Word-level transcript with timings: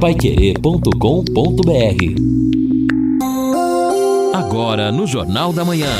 paiquerê.com.br 0.00 0.88
Agora 4.32 4.92
no 4.92 5.08
Jornal 5.08 5.52
da 5.52 5.64
Manhã. 5.64 5.90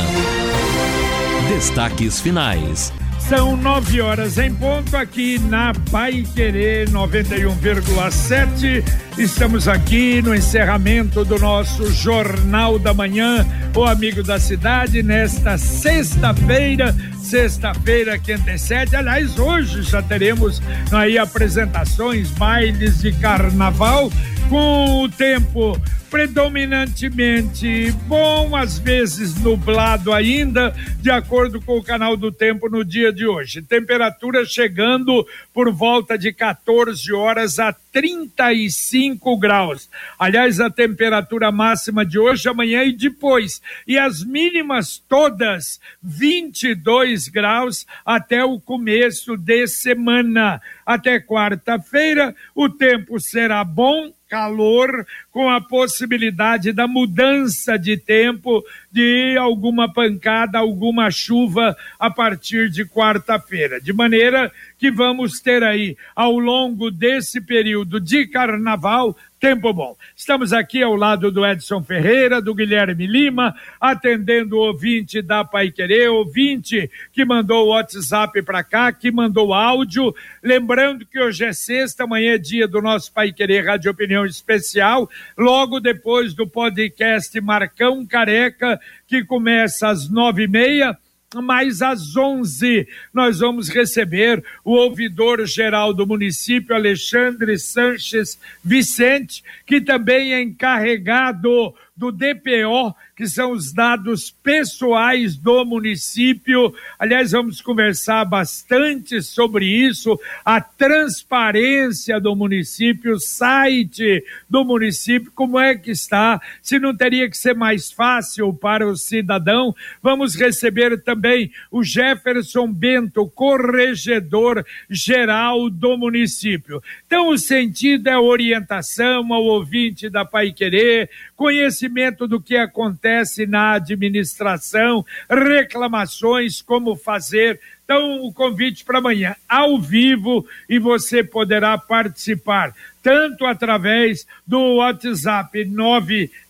Destaques 1.48 2.20
finais. 2.20 2.92
São 3.18 3.56
nove 3.56 4.00
horas 4.00 4.38
em 4.38 4.54
ponto 4.54 4.96
aqui 4.96 5.40
na 5.40 5.72
Pai 5.90 6.24
Querer 6.32 6.88
91,7. 6.88 8.84
Estamos 9.18 9.66
aqui 9.66 10.22
no 10.22 10.32
encerramento 10.32 11.24
do 11.24 11.36
nosso 11.36 11.90
Jornal 11.92 12.78
da 12.78 12.94
Manhã, 12.94 13.44
o 13.76 13.84
Amigo 13.84 14.22
da 14.22 14.38
Cidade, 14.38 15.02
nesta 15.02 15.58
sexta-feira, 15.58 16.94
sexta-feira, 17.28 18.18
quinta 18.18 18.52
e 18.52 18.58
sete. 18.58 18.96
Aliás, 18.96 19.38
hoje 19.38 19.82
já 19.82 20.00
teremos 20.00 20.62
aí 20.90 21.18
apresentações, 21.18 22.30
bailes 22.30 23.02
de 23.02 23.12
carnaval 23.12 24.10
com 24.48 25.02
o 25.02 25.08
tempo 25.10 25.78
predominantemente 26.10 27.92
bom, 28.06 28.56
às 28.56 28.78
vezes 28.78 29.38
nublado 29.42 30.12
ainda, 30.12 30.74
de 31.00 31.10
acordo 31.10 31.60
com 31.60 31.76
o 31.76 31.82
canal 31.82 32.16
do 32.16 32.32
tempo 32.32 32.68
no 32.68 32.84
dia 32.84 33.12
de 33.12 33.26
hoje. 33.26 33.60
Temperatura 33.62 34.44
chegando 34.44 35.26
por 35.52 35.70
volta 35.70 36.16
de 36.16 36.32
14 36.32 37.12
horas 37.12 37.58
a 37.58 37.74
35 37.92 39.36
graus. 39.36 39.88
Aliás, 40.18 40.60
a 40.60 40.70
temperatura 40.70 41.50
máxima 41.50 42.06
de 42.06 42.18
hoje, 42.18 42.48
amanhã 42.48 42.84
e 42.84 42.92
depois. 42.92 43.60
E 43.86 43.98
as 43.98 44.22
mínimas 44.24 45.02
todas 45.08 45.80
22 46.02 47.17
graus 47.26 47.86
até 48.04 48.44
o 48.44 48.60
começo 48.60 49.36
de 49.36 49.66
semana. 49.66 50.60
Até 50.86 51.18
quarta-feira, 51.18 52.36
o 52.54 52.68
tempo 52.68 53.18
será 53.18 53.64
bom 53.64 54.12
calor, 54.28 55.06
com 55.32 55.48
a 55.48 55.60
possibilidade 55.60 56.72
da 56.72 56.86
mudança 56.86 57.78
de 57.78 57.96
tempo, 57.96 58.62
de 58.92 59.36
alguma 59.38 59.90
pancada, 59.92 60.58
alguma 60.58 61.10
chuva 61.10 61.74
a 61.98 62.10
partir 62.10 62.68
de 62.70 62.84
quarta-feira. 62.84 63.80
De 63.80 63.92
maneira 63.92 64.52
que 64.78 64.90
vamos 64.90 65.40
ter 65.40 65.62
aí, 65.64 65.96
ao 66.14 66.38
longo 66.38 66.90
desse 66.90 67.40
período 67.40 67.98
de 68.00 68.26
carnaval, 68.26 69.16
tempo 69.40 69.72
bom. 69.72 69.96
Estamos 70.16 70.52
aqui 70.52 70.82
ao 70.82 70.94
lado 70.94 71.30
do 71.30 71.44
Edson 71.44 71.82
Ferreira, 71.82 72.40
do 72.40 72.54
Guilherme 72.54 73.06
Lima, 73.06 73.54
atendendo 73.80 74.56
o 74.56 74.60
ouvinte 74.60 75.20
da 75.20 75.44
Pai 75.44 75.70
Querer, 75.70 76.08
ouvinte 76.10 76.90
que 77.12 77.24
mandou 77.24 77.66
o 77.66 77.70
WhatsApp 77.70 78.40
para 78.42 78.62
cá, 78.62 78.92
que 78.92 79.10
mandou 79.10 79.52
áudio. 79.52 80.14
Lembrando 80.42 81.04
que 81.04 81.20
hoje 81.20 81.44
é 81.44 81.52
sexta, 81.52 82.04
amanhã 82.04 82.34
é 82.34 82.38
dia 82.38 82.68
do 82.68 82.80
nosso 82.80 83.12
Pai 83.12 83.32
Querer 83.32 83.66
Rádio 83.66 83.90
Opinião 83.90 84.24
Especial, 84.24 85.08
logo 85.36 85.80
depois 85.80 86.34
do 86.34 86.46
podcast 86.46 87.40
Marcão 87.40 88.06
Careca, 88.06 88.80
que 89.06 89.24
começa 89.24 89.88
às 89.88 90.08
nove 90.08 90.44
e 90.44 90.48
meia 90.48 90.96
mas 91.34 91.82
às 91.82 92.16
11 92.16 92.88
nós 93.12 93.40
vamos 93.40 93.68
receber 93.68 94.42
o 94.64 94.72
ouvidor 94.72 95.44
geral 95.46 95.92
do 95.92 96.06
município, 96.06 96.74
Alexandre 96.74 97.58
Sanches 97.58 98.38
Vicente, 98.64 99.44
que 99.66 99.80
também 99.80 100.32
é 100.32 100.40
encarregado 100.40 101.74
do 101.96 102.10
DPO, 102.10 102.94
que 103.18 103.26
são 103.26 103.50
os 103.50 103.72
dados 103.72 104.30
pessoais 104.30 105.36
do 105.36 105.64
município. 105.64 106.72
Aliás, 106.96 107.32
vamos 107.32 107.60
conversar 107.60 108.24
bastante 108.24 109.20
sobre 109.22 109.66
isso, 109.66 110.16
a 110.44 110.60
transparência 110.60 112.20
do 112.20 112.36
município, 112.36 113.14
o 113.14 113.18
site 113.18 114.24
do 114.48 114.64
município, 114.64 115.32
como 115.34 115.58
é 115.58 115.74
que 115.74 115.90
está, 115.90 116.40
se 116.62 116.78
não 116.78 116.96
teria 116.96 117.28
que 117.28 117.36
ser 117.36 117.56
mais 117.56 117.90
fácil 117.90 118.54
para 118.54 118.86
o 118.86 118.96
cidadão. 118.96 119.74
Vamos 120.00 120.36
receber 120.36 121.02
também 121.02 121.50
o 121.72 121.82
Jefferson 121.82 122.72
Bento, 122.72 123.28
corregedor 123.34 124.64
geral 124.88 125.68
do 125.68 125.98
município. 125.98 126.80
Então, 127.04 127.30
o 127.30 127.36
sentido 127.36 128.06
é 128.06 128.16
orientação 128.16 129.32
ao 129.34 129.42
ouvinte 129.42 130.08
da 130.08 130.24
Pai 130.24 130.52
Querer, 130.52 131.10
conhecimento 131.34 132.28
do 132.28 132.40
que 132.40 132.56
acontece 132.56 133.07
na 133.46 133.72
administração, 133.72 135.04
reclamações, 135.28 136.62
como 136.62 136.96
fazer. 136.96 137.60
Então, 137.84 138.22
o 138.22 138.32
convite 138.32 138.84
para 138.84 138.98
amanhã, 138.98 139.34
ao 139.48 139.80
vivo, 139.80 140.46
e 140.68 140.78
você 140.78 141.24
poderá 141.24 141.78
participar 141.78 142.74
tanto 143.02 143.46
através 143.46 144.26
do 144.46 144.76
WhatsApp 144.76 145.64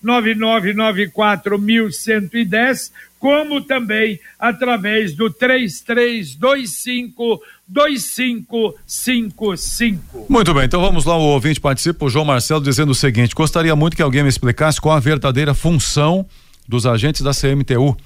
999941110, 0.03 2.91
como 3.21 3.61
também 3.61 4.19
através 4.39 5.15
do 5.15 5.31
3325 5.31 7.41
2555. 7.69 10.27
Muito 10.29 10.53
bem, 10.55 10.65
então 10.65 10.81
vamos 10.81 11.05
lá, 11.05 11.17
o 11.17 11.23
ouvinte 11.23 11.61
participa, 11.61 12.07
o 12.07 12.11
João 12.11 12.25
Marcelo 12.25 12.63
dizendo 12.63 12.91
o 12.91 12.95
seguinte: 12.95 13.35
gostaria 13.35 13.75
muito 13.77 13.97
que 13.97 14.03
alguém 14.03 14.23
me 14.23 14.29
explicasse 14.29 14.81
qual 14.81 14.97
a 14.97 15.01
verdadeira 15.01 15.55
função 15.55 16.27
dos 16.69 16.87
agentes 16.87 17.23
da 17.23 17.33
CMTU. 17.33 17.97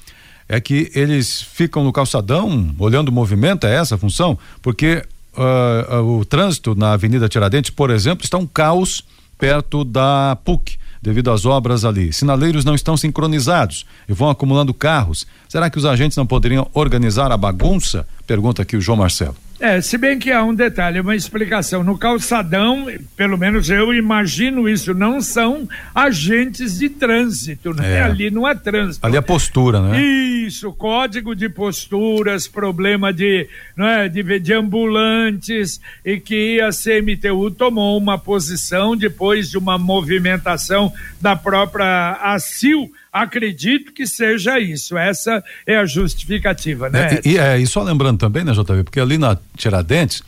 É 0.48 0.60
que 0.60 0.90
eles 0.94 1.42
ficam 1.42 1.82
no 1.82 1.92
calçadão 1.92 2.74
olhando 2.78 3.08
o 3.08 3.12
movimento, 3.12 3.66
é 3.66 3.74
essa 3.74 3.96
a 3.96 3.98
função? 3.98 4.38
Porque 4.60 5.04
uh, 5.36 5.96
uh, 5.96 6.18
o 6.18 6.24
trânsito 6.24 6.74
na 6.74 6.92
Avenida 6.92 7.28
Tiradentes, 7.28 7.70
por 7.70 7.90
exemplo, 7.90 8.24
está 8.24 8.38
um 8.38 8.46
caos 8.46 9.04
perto 9.38 9.84
da 9.84 10.36
PUC 10.44 10.78
devido 11.02 11.30
às 11.32 11.44
obras 11.44 11.84
ali. 11.84 12.12
Sinaleiros 12.12 12.64
não 12.64 12.74
estão 12.74 12.96
sincronizados 12.96 13.84
e 14.08 14.12
vão 14.12 14.30
acumulando 14.30 14.72
carros. 14.72 15.26
Será 15.48 15.68
que 15.68 15.78
os 15.78 15.84
agentes 15.84 16.16
não 16.16 16.26
poderiam 16.26 16.70
organizar 16.72 17.32
a 17.32 17.36
bagunça? 17.36 18.06
Pergunta 18.24 18.62
aqui 18.62 18.76
o 18.76 18.80
João 18.80 18.98
Marcelo. 18.98 19.36
É, 19.62 19.80
se 19.80 19.96
bem 19.96 20.18
que 20.18 20.32
há 20.32 20.42
um 20.42 20.52
detalhe, 20.52 20.98
uma 20.98 21.14
explicação. 21.14 21.84
No 21.84 21.96
calçadão, 21.96 22.88
pelo 23.16 23.38
menos 23.38 23.70
eu 23.70 23.94
imagino 23.94 24.68
isso, 24.68 24.92
não 24.92 25.20
são 25.20 25.68
agentes 25.94 26.80
de 26.80 26.88
trânsito, 26.88 27.72
né? 27.72 27.98
É. 27.98 28.02
Ali 28.02 28.28
não 28.28 28.44
há 28.44 28.56
trânsito. 28.56 29.06
Ali 29.06 29.16
é 29.16 29.20
postura, 29.20 29.80
né? 29.80 30.02
Isso, 30.02 30.72
código 30.72 31.32
de 31.36 31.48
posturas, 31.48 32.48
problema 32.48 33.12
de, 33.12 33.48
é, 33.78 34.08
de, 34.08 34.40
de 34.40 34.52
ambulantes 34.52 35.80
e 36.04 36.18
que 36.18 36.60
a 36.60 36.70
CMTU 36.70 37.52
tomou 37.52 37.96
uma 37.96 38.18
posição 38.18 38.96
depois 38.96 39.48
de 39.48 39.58
uma 39.58 39.78
movimentação 39.78 40.92
da 41.20 41.36
própria 41.36 42.18
ACIL 42.20 42.90
Acredito 43.12 43.92
que 43.92 44.06
seja 44.06 44.58
isso. 44.58 44.96
Essa 44.96 45.44
é 45.66 45.76
a 45.76 45.84
justificativa, 45.84 46.88
né? 46.88 47.16
É, 47.16 47.28
e, 47.28 47.38
é, 47.38 47.58
e 47.58 47.66
só 47.66 47.82
lembrando 47.82 48.18
também, 48.18 48.42
né, 48.42 48.52
JV, 48.52 48.84
porque 48.84 48.98
ali 48.98 49.18
na 49.18 49.36
Tiradentes, 49.54 50.22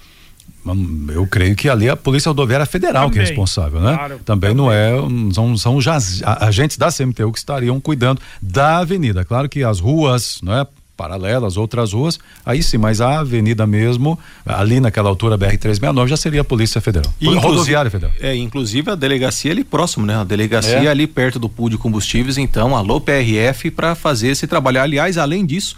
hum, 0.66 1.06
eu 1.08 1.26
creio 1.26 1.56
que 1.56 1.68
ali 1.68 1.86
é 1.86 1.90
a 1.90 1.96
Polícia 1.96 2.28
Rodoviária 2.28 2.66
Federal 2.66 3.04
também, 3.04 3.12
que 3.12 3.18
é 3.20 3.22
responsável, 3.22 3.80
né? 3.80 3.94
Claro, 3.94 4.20
também, 4.24 4.50
também, 4.50 4.54
não 4.54 4.70
é, 4.70 4.92
são, 5.32 5.56
são 5.56 5.80
já 5.80 5.96
agentes 6.40 6.76
da 6.76 6.92
CMTU 6.92 7.32
que 7.32 7.38
estariam 7.38 7.80
cuidando 7.80 8.20
da 8.42 8.78
avenida. 8.78 9.24
Claro 9.24 9.48
que 9.48 9.64
as 9.64 9.80
ruas, 9.80 10.40
não 10.42 10.54
é? 10.54 10.66
Paralelas, 10.96 11.56
outras 11.56 11.92
ruas, 11.92 12.18
aí 12.44 12.62
sim, 12.62 12.78
mas 12.78 13.00
a 13.00 13.20
avenida 13.20 13.66
mesmo, 13.66 14.18
ali 14.46 14.80
naquela 14.80 15.08
altura 15.08 15.36
BR-369, 15.36 16.08
já 16.08 16.16
seria 16.16 16.42
a 16.42 16.44
Polícia 16.44 16.80
Federal. 16.80 17.12
Inclusive, 17.20 17.46
Rodoviária 17.46 17.90
Federal. 17.90 18.14
É, 18.20 18.34
inclusive 18.34 18.90
a 18.90 18.94
delegacia 18.94 19.50
ali 19.50 19.64
próximo, 19.64 20.06
né? 20.06 20.16
A 20.16 20.24
delegacia 20.24 20.84
é. 20.84 20.88
ali 20.88 21.06
perto 21.06 21.38
do 21.38 21.48
pool 21.48 21.68
de 21.68 21.78
combustíveis, 21.78 22.38
então, 22.38 22.76
alô 22.76 23.00
PRF 23.00 23.70
para 23.70 23.94
fazer 23.94 24.28
esse 24.28 24.46
trabalho. 24.46 24.80
Aliás, 24.80 25.18
além 25.18 25.44
disso, 25.44 25.76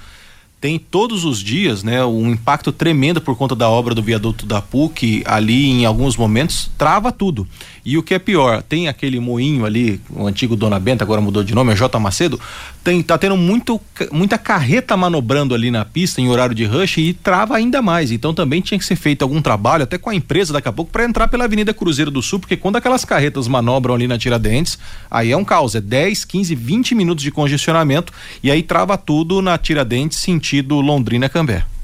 tem 0.61 0.79
todos 0.79 1.25
os 1.25 1.39
dias, 1.39 1.83
né, 1.83 2.05
um 2.05 2.31
impacto 2.31 2.73
tremendo 2.73 3.21
por 3.21 3.37
conta 3.37 3.55
da 3.55 3.69
obra 3.69 3.95
do 3.95 4.03
viaduto 4.03 4.47
da 4.47 4.63
PUC 4.63 5.23
ali 5.27 5.67
em 5.67 5.85
alguns 5.85 6.17
momentos 6.17 6.71
trava 6.79 7.13
tudo. 7.13 7.47
E 7.85 7.97
o 7.99 8.03
que 8.03 8.15
é 8.15 8.19
pior, 8.19 8.63
tem 8.63 8.89
aquele 8.89 9.21
moinho 9.21 9.65
ali, 9.65 10.01
o 10.11 10.27
antigo 10.27 10.57
Dona 10.57 10.81
Benta, 10.81 11.05
agora 11.05 11.21
mudou 11.21 11.45
de 11.45 11.55
nome, 11.55 11.73
é 11.73 11.77
J 11.77 11.99
Macedo, 12.01 12.41
tem 12.87 13.03
tá 13.03 13.19
tendo 13.19 13.37
muito 13.37 13.81
muita 14.13 14.39
carreta 14.39 14.97
manobrando 14.97 15.57
ali 15.57 15.73
na 15.73 15.85
pista 15.85 16.21
em 16.21 16.29
horário 16.29 16.55
de 16.55 16.65
rush 16.65 16.99
e 16.99 17.13
trava 17.13 17.57
ainda 17.57 17.83
mais. 17.83 18.13
Então 18.13 18.33
também 18.33 18.61
tinha 18.61 18.79
que 18.79 18.85
ser 18.85 18.95
feito 18.95 19.23
algum 19.23 19.43
trabalho 19.43 19.83
até 19.83 19.99
com 19.99 20.09
a 20.09 20.15
empresa 20.15 20.53
daqui 20.53 20.69
a 20.69 20.73
pouco 20.73 20.93
para 20.93 21.05
entrar 21.05 21.27
pela 21.27 21.45
Avenida 21.47 21.75
Cruzeiro 21.75 22.13
do 22.13 22.23
Sul, 22.23 22.39
porque 22.39 22.57
quando 22.57 22.77
aquelas 22.77 23.05
carretas 23.05 23.49
manobram 23.49 23.97
ali 23.97 24.07
na 24.07 24.17
Tiradentes, 24.17 24.79
aí 25.11 25.33
é 25.33 25.37
um 25.37 25.45
caos, 25.45 25.75
é 25.75 25.81
10, 25.81 26.25
15, 26.25 26.55
20 26.55 26.95
minutos 26.95 27.25
de 27.25 27.33
congestionamento 27.33 28.13
e 28.41 28.53
aí 28.53 28.63
trava 28.63 28.97
tudo 28.97 29.43
na 29.43 29.59
Tiradentes 29.59 30.21
sentido 30.21 30.81
Londrina-Cambé. 30.81 31.76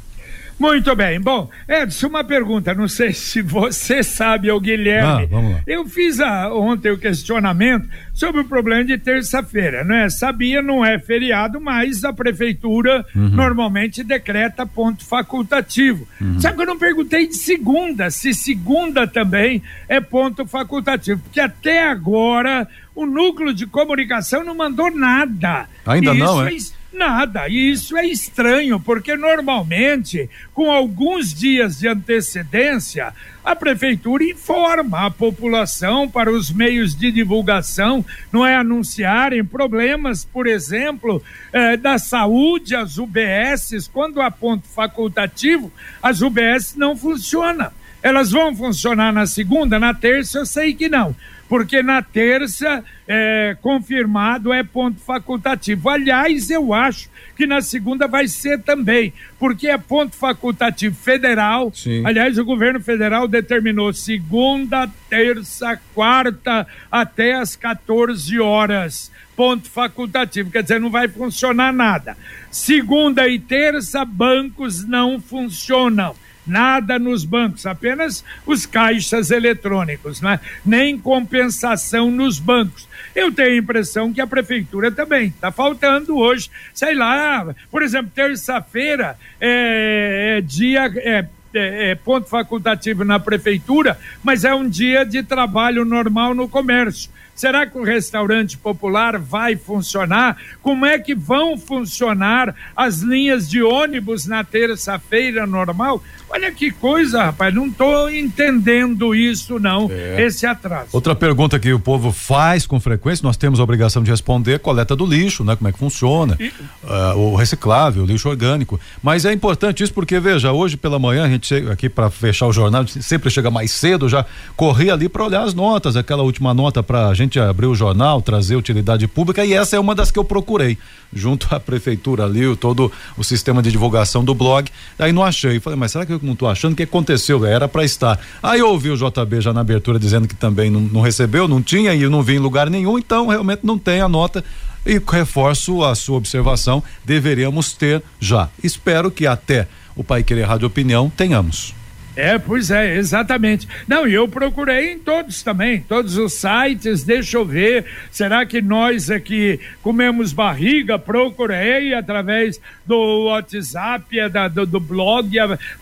Muito 0.63 0.95
bem. 0.95 1.21
Bom, 1.21 1.51
Edson, 1.69 2.07
uma 2.07 2.23
pergunta. 2.23 2.73
Não 2.73 2.87
sei 2.87 3.11
se 3.13 3.43
você 3.43 4.01
sabe, 4.01 4.49
ou 4.49 4.61
Guilherme. 4.61 5.25
Ah, 5.25 5.27
vamos 5.29 5.55
lá. 5.55 5.61
Eu 5.67 5.85
fiz 5.89 6.21
a, 6.21 6.55
ontem 6.55 6.93
o 6.93 6.97
questionamento 6.97 7.89
sobre 8.15 8.43
o 8.43 8.45
problema 8.45 8.85
de 8.85 8.97
terça-feira, 8.97 9.83
né? 9.83 10.09
Sabia, 10.09 10.63
não 10.63 10.85
é 10.85 11.01
feriado, 11.01 11.61
mas 11.61 12.05
a 12.05 12.13
prefeitura 12.13 13.05
uhum. 13.13 13.31
normalmente 13.31 14.05
decreta 14.05 14.65
ponto 14.65 15.05
facultativo. 15.05 16.07
Uhum. 16.21 16.41
Sabe 16.41 16.55
que 16.55 16.63
eu 16.63 16.67
não 16.67 16.79
perguntei 16.79 17.27
de 17.27 17.35
segunda, 17.35 18.09
se 18.09 18.33
segunda 18.33 19.05
também 19.05 19.61
é 19.89 20.01
ponto 20.01 20.47
facultativo, 20.47 21.21
porque 21.23 21.41
até 21.41 21.89
agora 21.89 22.69
o 22.95 23.05
núcleo 23.05 23.53
de 23.53 23.67
comunicação 23.67 24.45
não 24.45 24.55
mandou 24.55 24.95
nada. 24.95 25.67
Ainda 25.85 26.15
não, 26.15 26.47
é? 26.47 26.51
Nada, 26.93 27.49
e 27.49 27.71
isso 27.71 27.97
é 27.97 28.07
estranho, 28.07 28.79
porque 28.79 29.17
normalmente, 29.17 30.29
com 30.53 30.71
alguns 30.71 31.33
dias 31.33 31.79
de 31.79 31.89
antecedência, 31.89 33.15
a 33.43 33.57
prefeitura 33.57 34.23
informa 34.25 35.07
a 35.07 35.11
população 35.11 36.09
para 36.09 36.31
os 36.31 36.53
meios 36.53 36.95
de 36.95 37.11
divulgação, 37.11 38.05
não 38.31 38.47
é 38.47 38.55
anunciarem 38.55 39.43
problemas, 39.43 40.23
por 40.23 40.47
exemplo, 40.47 41.23
eh, 41.51 41.79
da 41.79 41.99
saúde, 41.99 42.77
as 42.77 42.99
UBSs, 42.99 43.89
quando 43.89 44.21
há 44.21 44.31
ponto 44.31 44.69
facultativo, 44.69 45.73
as 46.03 46.21
UBS 46.21 46.77
não 46.77 46.95
funcionam. 46.95 47.71
Elas 48.03 48.33
vão 48.33 48.55
funcionar 48.55 49.13
na 49.13 49.27
segunda, 49.27 49.79
na 49.79 49.95
terça, 49.95 50.39
eu 50.39 50.47
sei 50.47 50.75
que 50.75 50.89
não 50.89 51.17
porque 51.53 51.83
na 51.83 52.01
terça 52.01 52.83
é, 53.07 53.55
confirmado 53.61 54.55
é 54.55 54.63
ponto 54.63 54.99
facultativo. 54.99 55.91
Aliás, 55.91 56.49
eu 56.49 56.73
acho 56.73 57.11
que 57.37 57.45
na 57.45 57.61
segunda 57.61 58.09
vai 58.09 58.27
ser 58.27 58.63
também, 58.63 59.13
porque 59.39 59.69
é 59.69 59.77
ponto 59.77 60.17
facultativo 60.17 60.97
federal. 60.97 61.71
Sim. 61.75 62.07
Aliás, 62.07 62.39
o 62.39 62.45
governo 62.47 62.81
federal 62.81 63.29
determinou 63.29 63.93
segunda, 63.93 64.89
terça, 65.11 65.79
quarta 65.95 66.67
até 66.91 67.35
as 67.35 67.55
14 67.55 68.41
horas. 68.41 69.13
Ponto 69.37 69.69
facultativo, 69.69 70.51
quer 70.51 70.63
dizer, 70.63 70.81
não 70.81 70.89
vai 70.89 71.07
funcionar 71.07 71.71
nada. 71.71 72.17
Segunda 72.51 73.29
e 73.29 73.39
terça, 73.39 74.07
bancos 74.07 74.89
não 74.89 75.21
funcionam 75.21 76.17
nada 76.47 76.99
nos 76.99 77.25
bancos, 77.25 77.67
apenas 77.67 78.25
os 78.47 78.67
caixas 78.67 79.31
eletrônicos, 79.31 80.21
né? 80.21 80.41
nem 80.65 80.99
compensação 80.99 82.11
nos 82.11 82.39
bancos. 82.39 82.89
Eu 83.15 83.31
tenho 83.33 83.51
a 83.51 83.57
impressão 83.57 84.13
que 84.13 84.21
a 84.21 84.27
prefeitura 84.27 84.91
também 84.91 85.29
está 85.29 85.53
faltando 85.53 86.17
hoje, 86.17 86.51
sei 86.73 86.95
lá, 86.95 87.55
por 87.71 87.83
exemplo, 87.83 88.11
terça-feira 88.15 89.17
é, 89.41 90.39
é, 90.39 90.41
dia. 90.41 90.91
É, 90.97 91.27
é, 91.55 91.91
é, 91.91 91.95
ponto 91.95 92.31
facultativo 92.31 93.05
na 93.05 93.21
prefeitura, 93.21 93.99
mas 94.23 94.43
é 94.43 94.55
um 94.55 94.67
dia 94.67 95.05
de 95.05 95.23
trabalho 95.23 95.85
normal 95.85 96.35
no 96.35 96.49
comércio. 96.49 97.11
Será 97.35 97.67
que 97.67 97.79
o 97.79 97.83
restaurante 97.83 98.59
popular 98.59 99.19
vai 99.19 99.57
funcionar? 99.57 100.37
Como 100.63 100.85
é 100.85 100.99
que 100.99 101.15
vão 101.15 101.57
funcionar 101.57 102.55
as 102.77 102.99
linhas 102.99 103.49
de 103.49 103.63
ônibus 103.63 104.27
na 104.27 104.45
terça-feira 104.45 105.47
normal? 105.47 106.03
Olha 106.29 106.51
que 106.51 106.71
coisa, 106.71 107.25
rapaz, 107.25 107.55
não 107.55 107.67
estou 107.67 108.11
entendendo 108.11 109.15
isso 109.15 109.59
não, 109.59 109.91
é. 109.91 110.25
esse 110.25 110.47
atraso. 110.47 110.89
Outra 110.93 111.15
pergunta 111.15 111.59
que 111.59 111.71
o 111.73 111.79
povo 111.79 112.11
faz 112.11 112.67
com 112.67 112.81
frequência, 112.81 113.23
nós 113.23 113.37
temos 113.37 113.61
a 113.61 113.63
obrigação 113.63 114.03
de 114.03 114.11
responder, 114.11 114.59
coleta 114.59 114.97
do 114.97 115.05
lixo, 115.05 115.45
né? 115.45 115.57
Como 115.57 115.69
é 115.69 115.73
que 115.73 115.79
funciona? 115.79 116.37
E... 116.41 116.49
Uh, 116.49 117.19
o 117.19 117.37
reciclável, 117.37 118.05
o 118.05 118.07
lixo 118.07 118.31
orgânico. 118.31 118.81
Mas 119.03 119.27
é 119.27 119.33
importante 119.33 119.83
isso 119.83 119.93
porque, 119.93 120.19
veja, 120.19 120.53
hoje 120.53 120.77
pela 120.77 120.99
manhã 120.99 121.25
a 121.25 121.29
gente 121.29 121.47
chega 121.47 121.71
aqui 121.71 121.89
para 121.89 122.09
fechar 122.09 122.47
o 122.47 122.53
jornal, 122.53 122.87
sempre 122.87 123.31
chega 123.31 123.51
mais 123.51 123.71
cedo, 123.71 124.09
já 124.09 124.25
corri 124.57 124.91
ali 124.91 125.11
para 125.11 125.25
olhar 125.25 125.43
as 125.43 125.53
notas, 125.53 125.97
aquela 125.97 126.23
última 126.23 126.55
nota 126.55 126.83
para 126.83 127.09
a 127.09 127.15
gente 127.23 127.41
abrir 127.41 127.67
o 127.67 127.75
jornal, 127.75 128.21
trazer 128.21 128.57
utilidade 128.57 129.07
pública 129.09 129.45
e 129.45 129.53
essa 129.53 129.77
é 129.77 129.81
uma 129.81 129.95
das 129.95 130.11
que 130.11 130.19
eu 130.19 130.25
procurei, 130.25 130.79
junto 131.13 131.47
à 131.55 131.59
prefeitura 131.59 132.25
ali, 132.25 132.47
o, 132.47 132.57
todo 132.57 132.91
o 133.17 133.25
sistema 133.25 133.63
de 133.63 133.71
divulgação 133.71 134.25
do 134.25 134.35
blog. 134.35 134.71
Aí 134.99 135.13
não 135.13 135.23
achei, 135.23 135.61
falei, 135.61 135.79
mas 135.79 135.93
será 135.93 136.05
que 136.05 136.13
eu 136.13 136.21
não 136.23 136.35
estou 136.35 136.49
achando 136.49 136.77
que 136.77 136.83
aconteceu, 136.83 137.45
era 137.45 137.67
para 137.69 137.85
estar. 137.85 138.19
Aí 138.43 138.61
eu 138.61 138.69
ouvi 138.69 138.91
o 138.91 138.97
JB 138.97 139.41
já 139.41 139.53
na 139.53 139.61
abertura 139.61 139.99
dizendo 139.99 140.29
que 140.29 140.35
também 140.35 140.71
não, 140.71 140.81
não 140.81 141.01
recebeu, 141.01 141.49
não 141.49 141.63
tinha 141.63 141.95
e 141.95 142.03
eu 142.03 142.11
não 142.11 142.23
vi 142.23 142.35
em 142.35 142.39
lugar 142.39 142.69
nenhum, 142.71 142.99
então 142.99 143.27
realmente 143.27 143.61
não 143.65 143.79
tem 143.79 144.01
a 144.01 144.09
nota 144.09 144.45
e 144.85 145.01
reforço 145.07 145.85
a 145.85 145.95
sua 145.95 146.17
observação, 146.17 146.83
deveríamos 147.05 147.73
ter 147.73 148.03
já. 148.21 148.49
Espero 148.63 149.11
que 149.11 149.27
até 149.27 149.69
o 149.95 150.03
Pai 150.03 150.23
Querer 150.23 150.45
Rádio 150.45 150.67
Opinião 150.67 151.11
tenhamos. 151.11 151.75
É, 152.15 152.39
pois 152.39 152.71
é, 152.71 152.97
exatamente. 152.97 153.67
Não, 153.89 154.07
e 154.07 154.13
eu 154.13 154.29
procurei 154.29 154.93
em 154.93 154.99
todos 154.99 155.43
também, 155.43 155.81
todos 155.81 156.19
os 156.19 156.35
sites, 156.35 157.03
deixa 157.03 157.39
eu 157.39 157.45
ver, 157.45 157.87
será 158.11 158.45
que 158.45 158.61
nós 158.61 159.11
aqui 159.11 159.59
comemos 159.83 160.33
barriga? 160.33 160.99
Procurei 160.99 161.95
através 161.95 162.61
do 162.85 163.25
WhatsApp, 163.25 164.19
é 164.19 164.29
da, 164.29 164.47
do, 164.47 164.67
do 164.67 164.79
blog, 164.79 165.31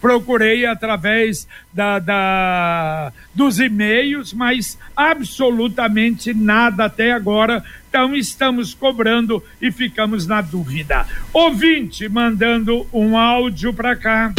procurei 0.01 0.65
através 0.65 1.49
da, 1.73 1.99
da 1.99 3.13
dos 3.35 3.59
e-mails, 3.59 4.33
mas 4.33 4.79
absolutamente 4.97 6.33
nada 6.33 6.85
até 6.85 7.11
agora. 7.13 7.65
Então 7.91 8.15
estamos 8.15 8.73
cobrando 8.73 9.43
e 9.61 9.73
ficamos 9.73 10.25
na 10.25 10.41
dúvida. 10.41 11.05
Ouvinte 11.33 12.09
mandando 12.09 12.87
um 12.93 13.19
áudio 13.19 13.75
para 13.75 13.97
cá. 13.97 14.33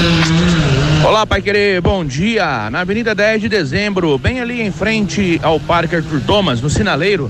Olá, 1.06 1.28
Pai 1.28 1.42
Querer, 1.42 1.82
bom 1.82 2.06
dia. 2.06 2.70
Na 2.70 2.80
Avenida 2.80 3.14
10 3.14 3.42
de 3.42 3.50
Dezembro, 3.50 4.18
bem 4.18 4.40
ali 4.40 4.62
em 4.62 4.72
frente 4.72 5.38
ao 5.44 5.60
Parque 5.60 5.98
Arthur 5.98 6.22
Thomas, 6.22 6.62
no 6.62 6.70
Sinaleiro, 6.70 7.30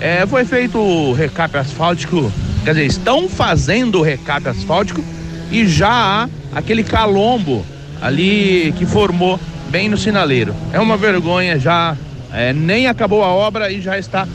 é, 0.00 0.24
foi 0.24 0.44
feito 0.44 0.78
o 0.78 1.12
recape 1.12 1.56
asfáltico. 1.56 2.32
Quer 2.62 2.70
dizer, 2.70 2.86
estão 2.86 3.28
fazendo 3.28 3.98
o 3.98 4.02
recape 4.02 4.48
asfáltico 4.48 5.02
e 5.50 5.66
já 5.66 5.90
há 5.90 6.28
aquele 6.54 6.84
calombo 6.84 7.66
ali 8.00 8.72
que 8.78 8.86
formou 8.86 9.40
bem 9.68 9.88
no 9.88 9.98
sinaleiro. 9.98 10.54
É 10.72 10.78
uma 10.78 10.96
vergonha 10.96 11.58
já, 11.58 11.96
é, 12.32 12.52
nem 12.52 12.86
acabou 12.86 13.24
a 13.24 13.34
obra 13.34 13.68
e 13.72 13.80
já 13.80 13.98
está 13.98 14.28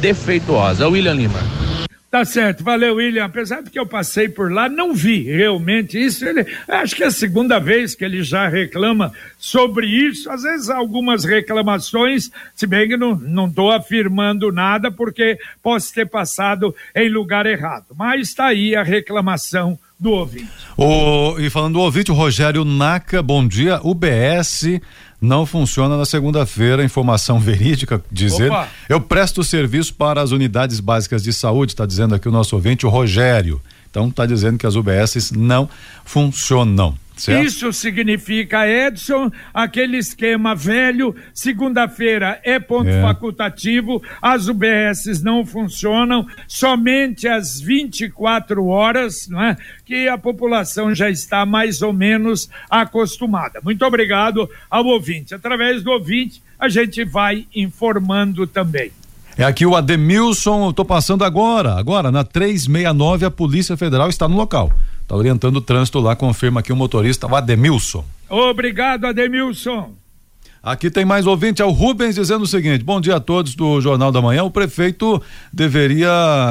defeituosa. 0.00 0.88
William 0.88 1.14
Lima. 1.14 1.40
Tá 2.16 2.24
certo, 2.24 2.64
valeu, 2.64 2.94
William. 2.94 3.24
Apesar 3.24 3.62
de 3.62 3.68
que 3.68 3.78
eu 3.78 3.84
passei 3.84 4.28
por 4.28 4.50
lá, 4.50 4.68
não 4.68 4.94
vi 4.94 5.24
realmente 5.24 6.02
isso. 6.02 6.24
Ele, 6.24 6.46
acho 6.66 6.96
que 6.96 7.02
é 7.02 7.08
a 7.08 7.10
segunda 7.10 7.58
vez 7.58 7.94
que 7.94 8.04
ele 8.04 8.22
já 8.22 8.48
reclama 8.48 9.12
sobre 9.38 9.86
isso. 9.86 10.30
Às 10.30 10.42
vezes, 10.42 10.70
algumas 10.70 11.24
reclamações, 11.24 12.30
se 12.54 12.66
bem 12.66 12.88
que 12.88 12.96
não 12.96 13.48
estou 13.48 13.70
afirmando 13.70 14.50
nada, 14.50 14.90
porque 14.90 15.38
posso 15.62 15.92
ter 15.92 16.08
passado 16.08 16.74
em 16.94 17.10
lugar 17.10 17.44
errado. 17.44 17.86
Mas 17.94 18.28
está 18.28 18.46
aí 18.46 18.74
a 18.74 18.82
reclamação 18.82 19.78
do 19.98 20.12
ouvinte. 20.12 20.48
O, 20.76 21.38
e 21.38 21.50
falando 21.50 21.74
do 21.74 21.80
ouvinte, 21.80 22.10
o 22.10 22.14
Rogério 22.14 22.64
Naca, 22.64 23.22
bom 23.22 23.46
dia. 23.46 23.80
UBS 23.82 24.80
não 25.26 25.44
funciona 25.44 25.96
na 25.96 26.06
segunda-feira, 26.06 26.84
informação 26.84 27.38
verídica, 27.40 28.02
dizer. 28.10 28.50
Eu 28.88 29.00
presto 29.00 29.42
serviço 29.42 29.94
para 29.94 30.22
as 30.22 30.30
unidades 30.30 30.80
básicas 30.80 31.22
de 31.22 31.32
saúde, 31.32 31.72
está 31.72 31.84
dizendo 31.84 32.14
aqui 32.14 32.28
o 32.28 32.32
nosso 32.32 32.54
ouvinte, 32.54 32.86
o 32.86 32.88
Rogério. 32.88 33.60
Então 33.90 34.08
está 34.08 34.24
dizendo 34.24 34.58
que 34.58 34.66
as 34.66 34.74
UBSs 34.74 35.32
não 35.36 35.68
funcionam. 36.04 36.94
Certo? 37.16 37.46
Isso 37.46 37.72
significa, 37.72 38.68
Edson, 38.68 39.30
aquele 39.54 39.96
esquema 39.96 40.54
velho, 40.54 41.16
segunda-feira 41.32 42.38
é 42.44 42.60
ponto 42.60 42.90
é. 42.90 43.00
facultativo, 43.00 44.02
as 44.20 44.48
UBSs 44.48 45.24
não 45.24 45.44
funcionam, 45.46 46.26
somente 46.46 47.26
às 47.26 47.58
24 47.58 48.66
horas, 48.66 49.26
não 49.28 49.42
é? 49.42 49.56
que 49.86 50.06
a 50.08 50.18
população 50.18 50.94
já 50.94 51.08
está 51.08 51.46
mais 51.46 51.80
ou 51.80 51.92
menos 51.92 52.50
acostumada. 52.68 53.60
Muito 53.64 53.82
obrigado 53.86 54.48
ao 54.68 54.84
ouvinte. 54.84 55.34
Através 55.34 55.82
do 55.82 55.92
ouvinte, 55.92 56.42
a 56.58 56.68
gente 56.68 57.02
vai 57.02 57.46
informando 57.54 58.46
também. 58.46 58.92
É 59.38 59.44
aqui 59.44 59.64
o 59.64 59.74
Ademilson, 59.74 60.70
estou 60.70 60.84
passando 60.84 61.24
agora, 61.24 61.74
agora 61.74 62.10
na 62.10 62.24
369 62.24 63.24
a 63.24 63.30
Polícia 63.30 63.76
Federal 63.76 64.08
está 64.08 64.26
no 64.28 64.36
local. 64.36 64.70
Está 65.06 65.14
orientando 65.14 65.58
o 65.58 65.60
trânsito 65.60 66.00
lá, 66.00 66.16
confirma 66.16 66.58
aqui 66.58 66.72
o 66.72 66.76
motorista, 66.76 67.28
o 67.28 67.36
Ademilson. 67.36 68.04
Obrigado, 68.28 69.04
Ademilson. 69.04 69.94
Aqui 70.66 70.90
tem 70.90 71.04
mais 71.04 71.28
ouvinte, 71.28 71.62
é 71.62 71.64
o 71.64 71.70
Rubens 71.70 72.16
dizendo 72.16 72.42
o 72.42 72.46
seguinte: 72.46 72.82
bom 72.82 73.00
dia 73.00 73.14
a 73.14 73.20
todos 73.20 73.54
do 73.54 73.80
Jornal 73.80 74.10
da 74.10 74.20
Manhã. 74.20 74.42
O 74.42 74.50
prefeito 74.50 75.22
deveria. 75.52 76.08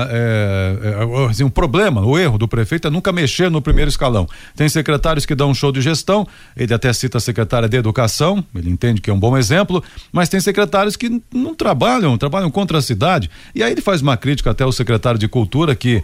É, 0.10 0.78
é, 0.82 1.30
assim, 1.30 1.44
um 1.44 1.50
problema, 1.50 2.00
o 2.00 2.18
erro 2.18 2.38
do 2.38 2.48
prefeito 2.48 2.88
é 2.88 2.90
nunca 2.90 3.12
mexer 3.12 3.52
no 3.52 3.62
primeiro 3.62 3.90
escalão. 3.90 4.26
Tem 4.56 4.70
secretários 4.70 5.26
que 5.26 5.36
dão 5.36 5.50
um 5.50 5.54
show 5.54 5.70
de 5.70 5.82
gestão, 5.82 6.26
ele 6.56 6.74
até 6.74 6.94
cita 6.94 7.18
a 7.18 7.22
secretária 7.22 7.68
de 7.68 7.76
Educação, 7.76 8.42
ele 8.56 8.70
entende 8.70 9.02
que 9.02 9.10
é 9.10 9.14
um 9.14 9.20
bom 9.20 9.36
exemplo, 9.36 9.84
mas 10.14 10.30
tem 10.30 10.40
secretários 10.40 10.96
que 10.96 11.22
não 11.34 11.54
trabalham, 11.54 12.18
trabalham 12.18 12.50
contra 12.50 12.78
a 12.78 12.82
cidade. 12.82 13.30
E 13.54 13.62
aí 13.62 13.74
ele 13.74 13.82
faz 13.82 14.02
uma 14.02 14.16
crítica 14.16 14.52
até 14.52 14.64
ao 14.64 14.72
secretário 14.72 15.20
de 15.20 15.28
Cultura, 15.28 15.76
que, 15.76 16.02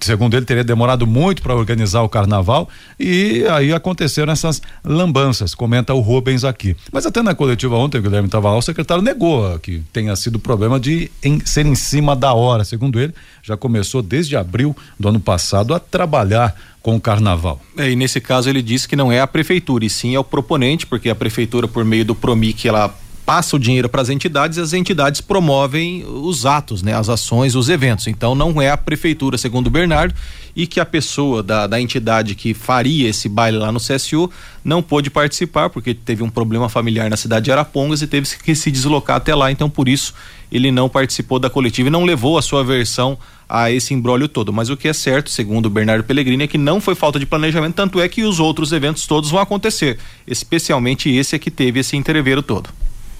segundo 0.00 0.36
ele, 0.36 0.44
teria 0.44 0.64
demorado 0.64 1.06
muito 1.06 1.40
para 1.40 1.54
organizar 1.54 2.02
o 2.02 2.08
carnaval, 2.08 2.68
e 2.98 3.44
aí 3.48 3.72
aconteceram 3.72 4.32
essas 4.32 4.60
lambanças, 4.84 5.54
comenta 5.54 5.94
o 5.94 6.00
Rubens 6.00 6.42
aqui. 6.42 6.76
Mas 6.90 7.06
até 7.06 7.22
na 7.22 7.36
coletiva 7.36 7.51
coletiva 7.52 7.76
ontem, 7.76 7.98
o 7.98 8.02
Guilherme 8.02 8.28
estava 8.28 8.50
lá, 8.50 8.56
o 8.56 8.62
secretário 8.62 9.02
negou 9.02 9.58
que 9.58 9.82
tenha 9.92 10.14
sido 10.16 10.38
problema 10.38 10.80
de 10.80 11.10
em, 11.22 11.44
ser 11.44 11.66
em 11.66 11.74
cima 11.74 12.16
da 12.16 12.32
hora. 12.32 12.64
Segundo 12.64 12.98
ele, 12.98 13.14
já 13.42 13.56
começou 13.56 14.02
desde 14.02 14.36
abril 14.36 14.74
do 14.98 15.08
ano 15.08 15.20
passado 15.20 15.74
a 15.74 15.78
trabalhar 15.78 16.54
com 16.80 16.96
o 16.96 17.00
carnaval. 17.00 17.60
É, 17.76 17.90
e 17.90 17.96
nesse 17.96 18.20
caso 18.20 18.48
ele 18.48 18.62
disse 18.62 18.88
que 18.88 18.96
não 18.96 19.12
é 19.12 19.20
a 19.20 19.26
prefeitura, 19.26 19.84
e 19.84 19.90
sim 19.90 20.14
é 20.14 20.18
o 20.18 20.24
proponente, 20.24 20.86
porque 20.86 21.10
a 21.10 21.14
prefeitura, 21.14 21.68
por 21.68 21.84
meio 21.84 22.04
do 22.04 22.14
PROMIC, 22.14 22.66
ela 22.66 22.94
passa 23.24 23.56
o 23.56 23.58
dinheiro 23.58 23.88
para 23.88 24.02
as 24.02 24.08
entidades 24.08 24.58
e 24.58 24.60
as 24.60 24.72
entidades 24.72 25.20
promovem 25.20 26.04
os 26.04 26.44
atos, 26.44 26.82
né, 26.82 26.94
as 26.94 27.08
ações, 27.08 27.54
os 27.54 27.68
eventos. 27.68 28.06
Então 28.06 28.34
não 28.34 28.60
é 28.60 28.70
a 28.70 28.76
prefeitura, 28.76 29.38
segundo 29.38 29.68
o 29.68 29.70
Bernardo, 29.70 30.14
e 30.54 30.66
que 30.66 30.80
a 30.80 30.84
pessoa 30.84 31.42
da, 31.42 31.66
da 31.66 31.80
entidade 31.80 32.34
que 32.34 32.52
faria 32.52 33.08
esse 33.08 33.28
baile 33.28 33.58
lá 33.58 33.70
no 33.70 33.78
CSU 33.78 34.30
não 34.64 34.82
pôde 34.82 35.08
participar 35.08 35.70
porque 35.70 35.94
teve 35.94 36.22
um 36.22 36.28
problema 36.28 36.68
familiar 36.68 37.08
na 37.08 37.16
cidade 37.16 37.46
de 37.46 37.52
Arapongas 37.52 38.02
e 38.02 38.06
teve 38.06 38.28
que 38.36 38.54
se 38.54 38.70
deslocar 38.70 39.16
até 39.16 39.34
lá. 39.34 39.50
Então 39.50 39.70
por 39.70 39.88
isso 39.88 40.12
ele 40.50 40.70
não 40.70 40.88
participou 40.88 41.38
da 41.38 41.48
coletiva 41.48 41.88
e 41.88 41.92
não 41.92 42.04
levou 42.04 42.36
a 42.36 42.42
sua 42.42 42.62
versão 42.62 43.16
a 43.48 43.70
esse 43.70 43.94
embrólio 43.94 44.28
todo. 44.28 44.52
Mas 44.52 44.68
o 44.68 44.76
que 44.76 44.88
é 44.88 44.92
certo, 44.92 45.30
segundo 45.30 45.66
o 45.66 45.70
Bernardo 45.70 46.04
Pellegrini, 46.04 46.44
é 46.44 46.46
que 46.46 46.58
não 46.58 46.80
foi 46.80 46.94
falta 46.94 47.18
de 47.18 47.24
planejamento, 47.24 47.74
tanto 47.74 48.00
é 48.00 48.08
que 48.08 48.24
os 48.24 48.40
outros 48.40 48.72
eventos 48.72 49.06
todos 49.06 49.30
vão 49.30 49.40
acontecer, 49.40 49.98
especialmente 50.26 51.08
esse 51.10 51.36
é 51.36 51.38
que 51.38 51.50
teve 51.50 51.80
esse 51.80 51.96
entreveiro 51.96 52.42
todo 52.42 52.68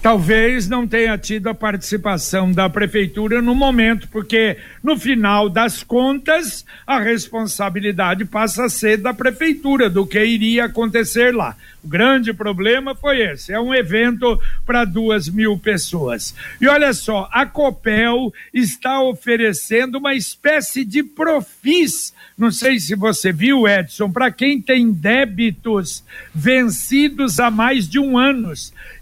talvez 0.03 0.67
não 0.67 0.85
tenha 0.85 1.17
tido 1.17 1.47
a 1.47 1.55
participação 1.55 2.51
da 2.51 2.69
prefeitura 2.69 3.41
no 3.41 3.55
momento, 3.55 4.05
porque 4.09 4.57
no 4.83 4.99
final 4.99 5.47
das 5.47 5.81
contas 5.81 6.65
a 6.85 6.99
responsabilidade 6.99 8.25
passa 8.25 8.65
a 8.65 8.69
ser 8.69 8.97
da 8.97 9.13
prefeitura 9.13 9.89
do 9.89 10.05
que 10.05 10.21
iria 10.21 10.65
acontecer 10.65 11.33
lá. 11.33 11.55
O 11.81 11.87
grande 11.87 12.33
problema 12.33 12.93
foi 12.93 13.21
esse: 13.21 13.53
é 13.53 13.59
um 13.59 13.73
evento 13.73 14.37
para 14.65 14.83
duas 14.83 15.29
mil 15.29 15.57
pessoas. 15.57 16.35
E 16.59 16.67
olha 16.67 16.93
só, 16.93 17.29
a 17.31 17.45
Copel 17.45 18.33
está 18.53 19.01
oferecendo 19.01 19.99
uma 19.99 20.13
espécie 20.13 20.83
de 20.83 21.01
profis 21.01 22.12
não 22.37 22.51
sei 22.51 22.79
se 22.79 22.95
você 22.95 23.31
viu, 23.31 23.67
Edson, 23.67 24.11
para 24.11 24.31
quem 24.31 24.59
tem 24.59 24.91
débitos 24.91 26.03
vencidos 26.33 27.39
há 27.39 27.51
mais 27.51 27.87
de 27.87 27.99
um 27.99 28.17
ano. 28.17 28.51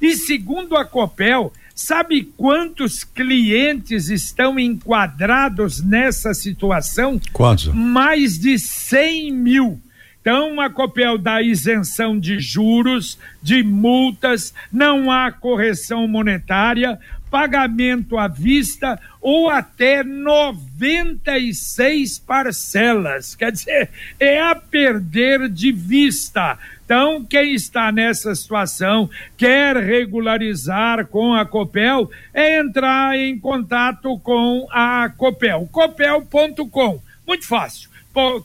E 0.01 0.15
segundo 0.15 0.75
a 0.75 0.83
Copel, 0.83 1.53
sabe 1.73 2.23
quantos 2.35 3.03
clientes 3.03 4.09
estão 4.09 4.59
enquadrados 4.59 5.81
nessa 5.81 6.33
situação? 6.33 7.19
Quantos? 7.31 7.67
Mais 7.73 8.37
de 8.37 8.59
100 8.59 9.31
mil. 9.31 9.81
Então, 10.21 10.61
a 10.61 10.69
Copel 10.69 11.17
dá 11.17 11.41
isenção 11.41 12.19
de 12.19 12.39
juros, 12.39 13.17
de 13.41 13.63
multas, 13.63 14.53
não 14.71 15.09
há 15.09 15.31
correção 15.31 16.07
monetária, 16.07 16.99
pagamento 17.31 18.17
à 18.17 18.27
vista 18.27 18.99
ou 19.21 19.49
até 19.49 20.03
96 20.03 22.19
parcelas. 22.19 23.33
Quer 23.33 23.53
dizer, 23.53 23.89
é 24.19 24.41
a 24.41 24.53
perder 24.53 25.47
de 25.47 25.71
vista. 25.71 26.59
Então, 26.83 27.23
quem 27.23 27.53
está 27.53 27.89
nessa 27.89 28.35
situação, 28.35 29.09
quer 29.37 29.77
regularizar 29.77 31.07
com 31.07 31.33
a 31.33 31.45
Copel, 31.45 32.11
é 32.33 32.59
entrar 32.59 33.17
em 33.17 33.39
contato 33.39 34.19
com 34.19 34.67
a 34.69 35.09
Copel. 35.15 35.69
Copel.com. 35.71 37.01
Muito 37.25 37.47
fácil 37.47 37.89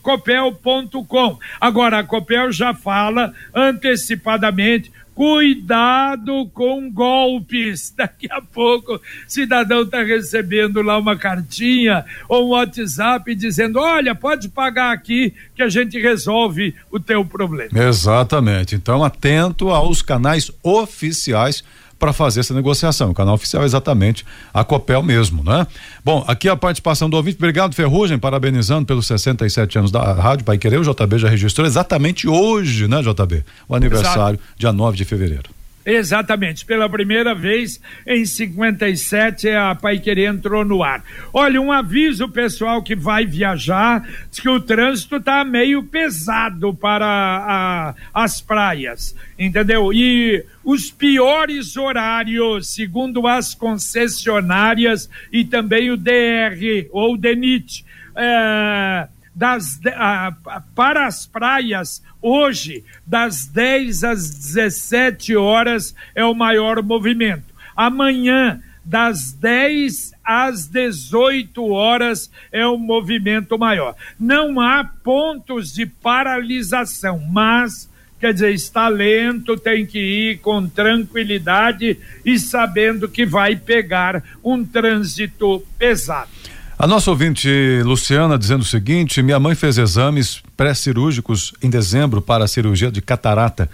copel.com. 0.01 1.37
Agora, 1.59 1.99
a 1.99 2.03
Copel 2.03 2.53
já 2.53 2.73
fala 2.73 3.33
antecipadamente 3.53 4.93
Cuidado 5.17 6.47
com 6.53 6.91
golpes. 6.91 7.91
Daqui 7.97 8.31
a 8.31 8.39
pouco, 8.39 9.01
cidadão 9.27 9.81
está 9.81 10.03
recebendo 10.03 10.79
lá 10.83 10.99
uma 10.99 11.17
cartinha 11.17 12.05
ou 12.29 12.45
um 12.45 12.49
WhatsApp 12.49 13.33
dizendo: 13.33 13.79
olha, 13.79 14.13
pode 14.13 14.47
pagar 14.47 14.91
aqui 14.91 15.33
que 15.55 15.63
a 15.63 15.69
gente 15.69 15.99
resolve 15.99 16.75
o 16.91 16.99
teu 16.99 17.25
problema. 17.25 17.83
Exatamente. 17.83 18.75
Então, 18.75 19.03
atento 19.03 19.69
aos 19.71 20.03
canais 20.03 20.51
oficiais 20.61 21.63
para 21.99 22.13
fazer 22.13 22.41
essa 22.41 22.53
negociação. 22.53 23.11
O 23.11 23.13
canal 23.13 23.35
oficial 23.35 23.63
é 23.63 23.65
exatamente 23.65 24.25
a 24.53 24.63
Copel 24.63 25.01
mesmo, 25.01 25.43
né? 25.43 25.65
Bom, 26.03 26.23
aqui 26.27 26.47
a 26.47 26.55
participação 26.55 27.09
do 27.09 27.17
ouvinte. 27.17 27.37
Obrigado, 27.37 27.73
Ferrugem, 27.73 28.17
parabenizando 28.17 28.85
pelos 28.85 29.07
67 29.07 29.79
anos 29.79 29.91
da 29.91 30.13
Rádio 30.13 30.45
Pai 30.45 30.57
Querer. 30.57 30.79
O 30.79 30.83
JB 30.83 31.17
já 31.17 31.29
registrou 31.29 31.65
exatamente 31.65 32.27
hoje, 32.27 32.87
né, 32.87 33.01
JB? 33.01 33.43
O 33.67 33.75
aniversário, 33.75 34.35
Exato. 34.39 34.57
dia 34.57 34.71
9 34.71 34.97
de 34.97 35.05
fevereiro. 35.05 35.56
Exatamente, 35.89 36.65
pela 36.65 36.89
primeira 36.89 37.33
vez 37.33 37.79
em 38.05 38.25
57 38.25 39.49
a 39.51 39.73
Pai 39.73 39.97
Querer 39.99 40.25
entrou 40.25 40.65
no 40.65 40.83
ar. 40.83 41.01
Olha, 41.31 41.61
um 41.61 41.71
aviso 41.71 42.27
pessoal 42.27 42.83
que 42.83 42.93
vai 42.93 43.25
viajar, 43.25 44.05
diz 44.29 44.41
que 44.41 44.49
o 44.49 44.59
trânsito 44.59 45.15
está 45.15 45.45
meio 45.45 45.81
pesado 45.81 46.73
para 46.73 47.05
a, 47.05 47.95
as 48.13 48.41
praias, 48.41 49.15
entendeu? 49.39 49.93
E 49.93 50.43
os 50.61 50.91
piores 50.91 51.77
horários, 51.77 52.67
segundo 52.67 53.25
as 53.25 53.55
concessionárias 53.55 55.09
e 55.31 55.45
também 55.45 55.89
o 55.89 55.95
DR 55.95 56.89
ou 56.91 57.13
o 57.13 57.17
DENIT, 57.17 57.85
é, 58.13 59.07
das, 59.37 59.79
a, 59.85 60.33
para 60.73 61.05
as 61.05 61.27
praias, 61.27 62.01
hoje, 62.19 62.83
das 63.05 63.45
10 63.45 64.03
às 64.03 64.29
17 64.31 65.35
horas, 65.35 65.93
é 66.15 66.25
o 66.25 66.33
maior 66.33 66.81
movimento. 66.81 67.53
Amanhã, 67.75 68.59
das 68.83 69.33
10 69.33 70.13
às 70.25 70.65
18 70.65 71.63
horas, 71.69 72.31
é 72.51 72.65
o 72.65 72.79
movimento 72.79 73.59
maior. 73.59 73.95
Não 74.19 74.59
há 74.59 74.83
pontos 74.83 75.71
de 75.71 75.85
paralisação, 75.85 77.19
mas 77.29 77.87
quer 78.19 78.33
dizer, 78.33 78.55
está 78.55 78.87
lento, 78.87 79.55
tem 79.55 79.85
que 79.85 79.99
ir 79.99 80.39
com 80.39 80.67
tranquilidade 80.67 81.99
e 82.25 82.39
sabendo 82.39 83.07
que 83.07 83.23
vai 83.23 83.55
pegar 83.55 84.23
um 84.43 84.65
trânsito 84.65 85.63
pesado. 85.77 86.31
A 86.79 86.85
nossa 86.85 87.09
ouvinte 87.09 87.49
Luciana 87.83 88.37
dizendo 88.37 88.61
o 88.61 88.65
seguinte: 88.65 89.23
minha 89.23 89.39
mãe 89.39 89.55
fez 89.55 89.79
exames 89.79 90.43
pré-cirúrgicos 90.55 91.51
em 91.61 91.71
dezembro 91.71 92.21
para 92.21 92.45
a 92.45 92.47
cirurgia 92.47 92.91
de 92.91 93.01
catarata. 93.01 93.67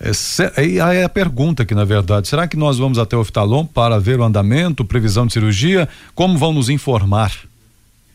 É, 0.00 0.64
e 0.64 0.80
aí 0.80 0.96
é 0.98 1.04
a 1.04 1.08
pergunta 1.08 1.62
aqui, 1.62 1.74
na 1.74 1.84
verdade, 1.84 2.26
será 2.26 2.48
que 2.48 2.56
nós 2.56 2.78
vamos 2.78 2.98
até 2.98 3.16
o 3.16 3.20
oftalom 3.20 3.64
para 3.64 4.00
ver 4.00 4.18
o 4.18 4.24
andamento, 4.24 4.84
previsão 4.84 5.26
de 5.26 5.32
cirurgia? 5.32 5.88
Como 6.12 6.36
vão 6.36 6.52
nos 6.52 6.68
informar? 6.68 7.32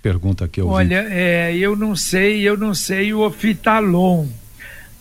Pergunta 0.02 0.46
aqui. 0.46 0.62
Olha, 0.62 1.08
é, 1.10 1.56
eu 1.56 1.76
não 1.76 1.96
sei, 1.96 2.42
eu 2.42 2.58
não 2.58 2.74
sei 2.74 3.14
o 3.14 3.22
oftalom, 3.22 4.28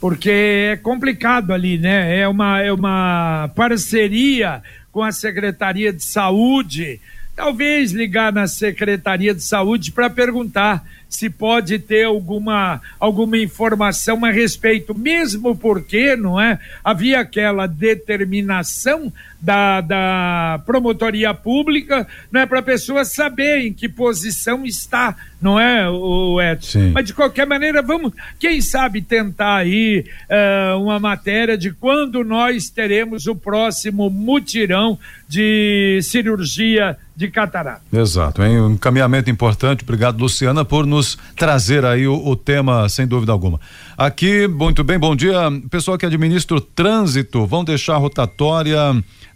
porque 0.00 0.30
é 0.30 0.76
complicado 0.76 1.52
ali, 1.52 1.76
né? 1.76 2.20
É 2.20 2.28
uma, 2.28 2.60
é 2.60 2.72
uma 2.72 3.50
parceria 3.56 4.62
com 4.92 5.02
a 5.02 5.10
Secretaria 5.10 5.92
de 5.92 6.04
Saúde 6.04 7.00
talvez 7.34 7.92
ligar 7.92 8.32
na 8.32 8.46
Secretaria 8.46 9.34
de 9.34 9.42
Saúde 9.42 9.92
para 9.92 10.08
perguntar 10.08 10.84
se 11.14 11.30
pode 11.30 11.78
ter 11.78 12.04
alguma, 12.04 12.80
alguma 12.98 13.38
informação 13.38 14.24
a 14.24 14.30
respeito, 14.30 14.96
mesmo 14.96 15.56
porque, 15.56 16.16
não 16.16 16.40
é? 16.40 16.58
Havia 16.82 17.20
aquela 17.20 17.66
determinação 17.66 19.12
da, 19.44 19.82
da 19.82 20.62
promotoria 20.64 21.34
pública, 21.34 22.06
não 22.32 22.40
é? 22.40 22.46
Para 22.46 22.60
a 22.60 22.62
pessoa 22.62 23.04
saber 23.04 23.66
em 23.66 23.72
que 23.72 23.88
posição 23.88 24.64
está, 24.64 25.14
não 25.40 25.60
é, 25.60 25.88
o 25.88 26.40
Edson? 26.40 26.78
Sim. 26.78 26.90
Mas 26.92 27.04
de 27.04 27.12
qualquer 27.12 27.46
maneira, 27.46 27.82
vamos, 27.82 28.12
quem 28.40 28.62
sabe, 28.62 29.02
tentar 29.02 29.56
aí 29.56 30.06
uh, 30.30 30.80
uma 30.80 30.98
matéria 30.98 31.58
de 31.58 31.70
quando 31.72 32.24
nós 32.24 32.70
teremos 32.70 33.26
o 33.26 33.36
próximo 33.36 34.08
mutirão 34.08 34.98
de 35.28 36.00
cirurgia 36.02 36.96
de 37.16 37.28
catarata. 37.28 37.82
Exato, 37.92 38.42
hein? 38.42 38.60
um 38.60 38.72
encaminhamento 38.72 39.30
importante. 39.30 39.84
Obrigado, 39.84 40.18
Luciana, 40.18 40.64
por 40.64 40.86
nos 40.86 41.03
vamos 41.04 41.18
trazer 41.36 41.84
aí 41.84 42.06
o, 42.08 42.14
o, 42.14 42.34
tema 42.34 42.88
sem 42.88 43.06
dúvida 43.06 43.32
alguma. 43.32 43.60
Aqui, 43.96 44.48
muito 44.48 44.82
bem, 44.82 44.98
bom 44.98 45.14
dia. 45.14 45.34
Pessoal 45.70 45.96
que 45.96 46.04
administra 46.04 46.56
o 46.56 46.60
trânsito, 46.60 47.46
vão 47.46 47.62
deixar 47.62 47.94
a 47.94 47.98
rotatória 47.98 48.76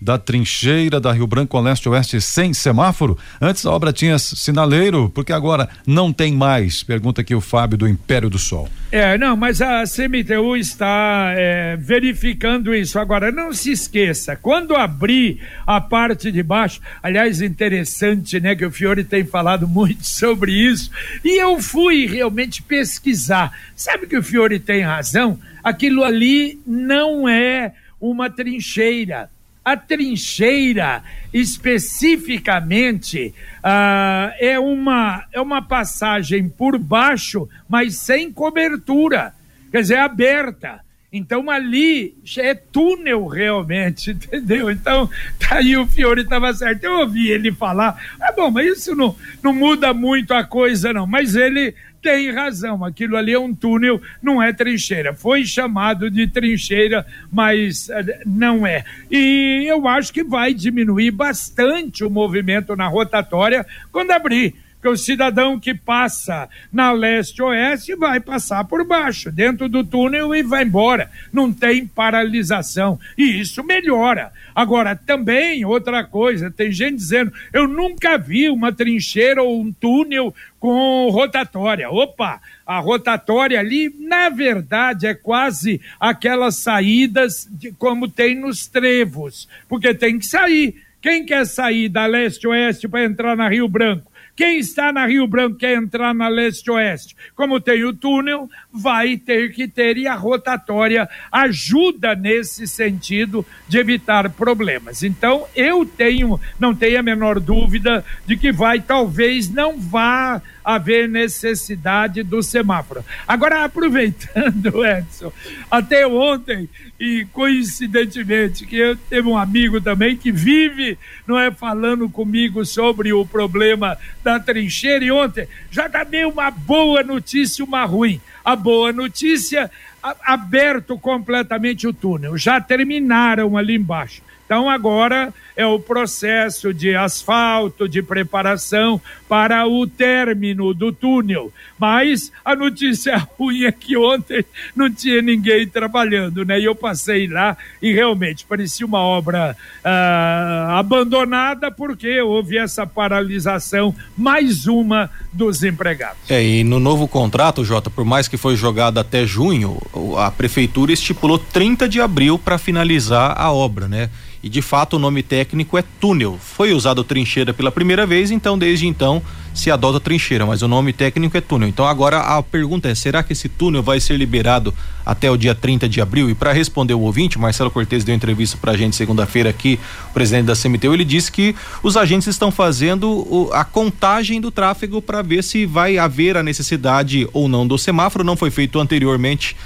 da 0.00 0.18
trincheira 0.18 1.00
da 1.00 1.12
Rio 1.12 1.28
Branco 1.28 1.60
leste-oeste 1.60 2.20
sem 2.20 2.52
semáforo? 2.52 3.16
Antes 3.40 3.64
a 3.64 3.70
obra 3.70 3.92
tinha 3.92 4.18
sinaleiro, 4.18 5.10
porque 5.14 5.32
agora 5.32 5.68
não 5.86 6.12
tem 6.12 6.32
mais? 6.34 6.82
Pergunta 6.82 7.20
aqui 7.20 7.36
o 7.36 7.40
Fábio 7.40 7.78
do 7.78 7.88
Império 7.88 8.28
do 8.28 8.38
Sol. 8.38 8.68
É, 8.90 9.18
não, 9.18 9.36
mas 9.36 9.60
a 9.60 9.84
CMTU 9.84 10.56
está 10.56 11.34
é, 11.36 11.76
verificando 11.76 12.74
isso. 12.74 12.98
Agora, 12.98 13.30
não 13.30 13.52
se 13.52 13.70
esqueça, 13.70 14.34
quando 14.34 14.74
abrir 14.74 15.40
a 15.66 15.78
parte 15.80 16.32
de 16.32 16.42
baixo, 16.42 16.80
aliás, 17.02 17.42
interessante, 17.42 18.40
né, 18.40 18.56
que 18.56 18.64
o 18.64 18.70
Fiore 18.70 19.04
tem 19.04 19.24
falado 19.24 19.68
muito 19.68 20.06
sobre 20.06 20.52
isso, 20.52 20.90
e 21.22 21.40
eu 21.40 21.60
fui 21.60 22.06
realmente 22.06 22.62
pesquisar. 22.62 23.52
Sabe 23.76 24.06
que 24.06 24.16
o 24.16 24.22
Fiore 24.22 24.47
tem 24.56 24.82
razão? 24.82 25.36
Aquilo 25.64 26.04
ali 26.04 26.60
não 26.64 27.28
é 27.28 27.74
uma 28.00 28.30
trincheira 28.30 29.28
a 29.72 29.76
trincheira, 29.76 31.02
especificamente, 31.32 33.34
uh, 33.58 34.32
é, 34.38 34.58
uma, 34.58 35.24
é 35.30 35.40
uma 35.40 35.60
passagem 35.60 36.48
por 36.48 36.78
baixo, 36.78 37.48
mas 37.68 37.96
sem 37.96 38.32
cobertura, 38.32 39.34
quer 39.70 39.82
dizer, 39.82 39.98
aberta. 39.98 40.80
Então 41.10 41.50
ali 41.50 42.14
é 42.38 42.54
túnel 42.54 43.26
realmente, 43.26 44.10
entendeu? 44.12 44.70
Então, 44.70 45.10
tá 45.38 45.56
aí 45.56 45.76
o 45.76 45.86
Fiore 45.86 46.22
estava 46.22 46.52
certo. 46.54 46.84
Eu 46.84 47.00
ouvi 47.00 47.30
ele 47.30 47.52
falar, 47.52 47.98
ah, 48.20 48.32
bom, 48.32 48.50
mas 48.50 48.78
isso 48.78 48.94
não, 48.94 49.14
não 49.42 49.52
muda 49.52 49.92
muito 49.94 50.32
a 50.32 50.44
coisa, 50.44 50.92
não. 50.92 51.06
Mas 51.06 51.34
ele 51.34 51.74
tem 52.02 52.30
razão. 52.32 52.84
Aquilo 52.84 53.16
ali 53.16 53.32
é 53.32 53.38
um 53.38 53.54
túnel, 53.54 54.00
não 54.22 54.42
é 54.42 54.52
trincheira. 54.52 55.14
Foi 55.14 55.44
chamado 55.44 56.10
de 56.10 56.26
trincheira, 56.26 57.06
mas 57.30 57.88
eh, 57.90 58.20
não 58.24 58.66
é. 58.66 58.84
E 59.10 59.64
eu 59.66 59.86
acho 59.86 60.12
que 60.12 60.24
vai 60.24 60.54
diminuir 60.54 61.10
bastante 61.10 62.04
o 62.04 62.10
movimento 62.10 62.76
na 62.76 62.86
rotatória 62.86 63.66
quando 63.92 64.10
abrir 64.10 64.54
porque 64.78 64.88
o 64.88 64.96
cidadão 64.96 65.58
que 65.58 65.74
passa 65.74 66.48
na 66.72 66.92
leste-oeste 66.92 67.96
vai 67.96 68.20
passar 68.20 68.64
por 68.64 68.86
baixo, 68.86 69.30
dentro 69.32 69.68
do 69.68 69.82
túnel 69.82 70.32
e 70.32 70.42
vai 70.42 70.62
embora. 70.62 71.10
Não 71.32 71.52
tem 71.52 71.84
paralisação. 71.84 72.98
E 73.16 73.40
isso 73.40 73.64
melhora. 73.64 74.32
Agora, 74.54 74.94
também, 74.94 75.64
outra 75.64 76.04
coisa, 76.04 76.48
tem 76.48 76.70
gente 76.70 76.96
dizendo: 76.96 77.32
eu 77.52 77.66
nunca 77.66 78.16
vi 78.16 78.48
uma 78.48 78.72
trincheira 78.72 79.42
ou 79.42 79.60
um 79.60 79.72
túnel 79.72 80.32
com 80.60 81.08
rotatória. 81.10 81.90
Opa! 81.90 82.40
A 82.64 82.78
rotatória 82.78 83.58
ali, 83.58 83.92
na 83.98 84.28
verdade, 84.28 85.08
é 85.08 85.14
quase 85.14 85.80
aquelas 85.98 86.56
saídas 86.56 87.48
de, 87.50 87.72
como 87.72 88.08
tem 88.08 88.36
nos 88.36 88.68
trevos, 88.68 89.48
porque 89.68 89.92
tem 89.92 90.18
que 90.18 90.26
sair. 90.26 90.76
Quem 91.00 91.24
quer 91.24 91.46
sair 91.46 91.88
da 91.88 92.06
leste-oeste 92.06 92.88
para 92.88 93.04
entrar 93.04 93.36
na 93.36 93.48
Rio 93.48 93.68
Branco? 93.68 94.07
Quem 94.38 94.60
está 94.60 94.92
na 94.92 95.04
Rio 95.04 95.26
Branco 95.26 95.56
quer 95.56 95.76
entrar 95.76 96.14
na 96.14 96.28
leste-oeste, 96.28 97.16
como 97.34 97.60
tem 97.60 97.82
o 97.82 97.92
túnel, 97.92 98.48
vai 98.78 99.16
ter 99.16 99.52
que 99.52 99.66
ter 99.66 99.96
e 99.96 100.06
a 100.06 100.14
rotatória 100.14 101.08
ajuda 101.32 102.14
nesse 102.14 102.66
sentido 102.66 103.44
de 103.66 103.78
evitar 103.78 104.30
problemas. 104.30 105.02
Então, 105.02 105.46
eu 105.54 105.84
tenho, 105.84 106.40
não 106.58 106.74
tenho 106.74 107.00
a 107.00 107.02
menor 107.02 107.40
dúvida 107.40 108.04
de 108.26 108.36
que 108.36 108.52
vai, 108.52 108.80
talvez 108.80 109.48
não 109.48 109.78
vá 109.78 110.40
haver 110.68 111.08
necessidade 111.08 112.22
do 112.22 112.42
semáforo. 112.42 113.02
Agora, 113.26 113.64
aproveitando, 113.64 114.84
Edson, 114.84 115.32
até 115.70 116.06
ontem, 116.06 116.68
e 117.00 117.26
coincidentemente, 117.32 118.66
que 118.66 118.76
eu 118.76 118.94
teve 118.94 119.26
um 119.26 119.38
amigo 119.38 119.80
também 119.80 120.14
que 120.14 120.30
vive, 120.30 120.98
não 121.26 121.38
é, 121.38 121.50
falando 121.50 122.06
comigo 122.10 122.66
sobre 122.66 123.14
o 123.14 123.24
problema 123.24 123.96
da 124.22 124.38
trincheira, 124.38 125.04
e 125.04 125.10
ontem 125.10 125.48
já 125.70 125.88
dei 126.04 126.26
uma 126.26 126.50
boa 126.50 127.02
notícia 127.02 127.64
uma 127.64 127.86
ruim. 127.86 128.20
A 128.44 128.56
boa 128.56 128.92
notícia, 128.92 129.70
aberto 130.02 130.98
completamente 130.98 131.86
o 131.86 131.92
túnel, 131.92 132.36
já 132.36 132.60
terminaram 132.60 133.56
ali 133.56 133.74
embaixo. 133.74 134.22
Então 134.46 134.68
agora 134.70 135.32
é 135.58 135.66
o 135.66 135.80
processo 135.80 136.72
de 136.72 136.94
asfalto, 136.94 137.88
de 137.88 138.00
preparação 138.00 139.00
para 139.28 139.66
o 139.66 139.88
término 139.88 140.72
do 140.72 140.92
túnel. 140.92 141.52
Mas 141.76 142.30
a 142.44 142.54
notícia 142.54 143.16
ruim 143.36 143.64
é 143.64 143.72
que 143.72 143.96
ontem 143.96 144.44
não 144.74 144.88
tinha 144.88 145.20
ninguém 145.20 145.66
trabalhando, 145.66 146.44
né? 146.44 146.60
E 146.60 146.64
eu 146.64 146.76
passei 146.76 147.26
lá 147.26 147.56
e 147.82 147.92
realmente 147.92 148.46
parecia 148.48 148.86
uma 148.86 149.00
obra 149.00 149.56
ah, 149.82 150.76
abandonada 150.78 151.72
porque 151.72 152.20
houve 152.20 152.56
essa 152.56 152.86
paralisação, 152.86 153.92
mais 154.16 154.68
uma 154.68 155.10
dos 155.32 155.64
empregados. 155.64 156.18
É, 156.30 156.40
e 156.40 156.62
no 156.62 156.78
novo 156.78 157.08
contrato, 157.08 157.64
Jota, 157.64 157.90
por 157.90 158.04
mais 158.04 158.28
que 158.28 158.36
foi 158.36 158.54
jogado 158.54 158.98
até 158.98 159.26
junho, 159.26 159.76
a 160.18 160.30
prefeitura 160.30 160.92
estipulou 160.92 161.36
30 161.36 161.88
de 161.88 162.00
abril 162.00 162.38
para 162.38 162.58
finalizar 162.58 163.34
a 163.36 163.50
obra, 163.50 163.88
né? 163.88 164.08
e 164.42 164.48
de 164.48 164.62
fato 164.62 164.96
o 164.96 164.98
nome 164.98 165.22
técnico 165.22 165.47
é 165.78 165.84
túnel. 166.00 166.38
Foi 166.40 166.72
usado 166.72 167.04
trincheira 167.04 167.52
pela 167.54 167.70
primeira 167.70 168.06
vez, 168.06 168.30
então 168.30 168.58
desde 168.58 168.86
então 168.86 169.22
se 169.54 169.70
adota 169.70 169.98
trincheira, 169.98 170.46
mas 170.46 170.62
o 170.62 170.68
nome 170.68 170.92
técnico 170.92 171.36
é 171.36 171.40
túnel. 171.40 171.68
Então 171.68 171.84
agora 171.84 172.20
a 172.20 172.42
pergunta 172.42 172.88
é: 172.88 172.94
será 172.94 173.22
que 173.22 173.32
esse 173.32 173.48
túnel 173.48 173.82
vai 173.82 173.98
ser 173.98 174.16
liberado 174.16 174.72
até 175.04 175.30
o 175.30 175.36
dia 175.36 175.54
30 175.54 175.88
de 175.88 176.00
abril? 176.00 176.30
E 176.30 176.34
para 176.34 176.52
responder 176.52 176.94
o 176.94 177.00
ouvinte, 177.00 177.38
Marcelo 177.38 177.70
Cortes 177.70 178.04
deu 178.04 178.14
entrevista 178.14 178.56
para 178.60 178.72
a 178.72 178.76
gente 178.76 178.94
segunda-feira 178.94 179.50
aqui, 179.50 179.78
o 180.10 180.12
presidente 180.12 180.46
da 180.46 180.54
CMTU, 180.54 180.94
ele 180.94 181.04
disse 181.04 181.32
que 181.32 181.56
os 181.82 181.96
agentes 181.96 182.28
estão 182.28 182.50
fazendo 182.50 183.50
a 183.52 183.64
contagem 183.64 184.40
do 184.40 184.50
tráfego 184.50 185.02
para 185.02 185.22
ver 185.22 185.42
se 185.42 185.66
vai 185.66 185.98
haver 185.98 186.36
a 186.36 186.42
necessidade 186.42 187.28
ou 187.32 187.48
não 187.48 187.66
do 187.66 187.76
semáforo. 187.76 188.22
Não 188.22 188.36
foi 188.36 188.50
feito 188.50 188.78
anteriormente 188.78 189.56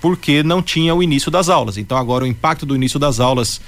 porque 0.00 0.42
não 0.42 0.62
tinha 0.62 0.94
o 0.94 1.02
início 1.02 1.30
das 1.30 1.48
aulas. 1.48 1.76
Então 1.76 1.96
agora 1.96 2.24
o 2.24 2.26
impacto 2.26 2.66
do 2.66 2.74
início 2.74 2.98
das 2.98 3.20
aulas 3.20 3.60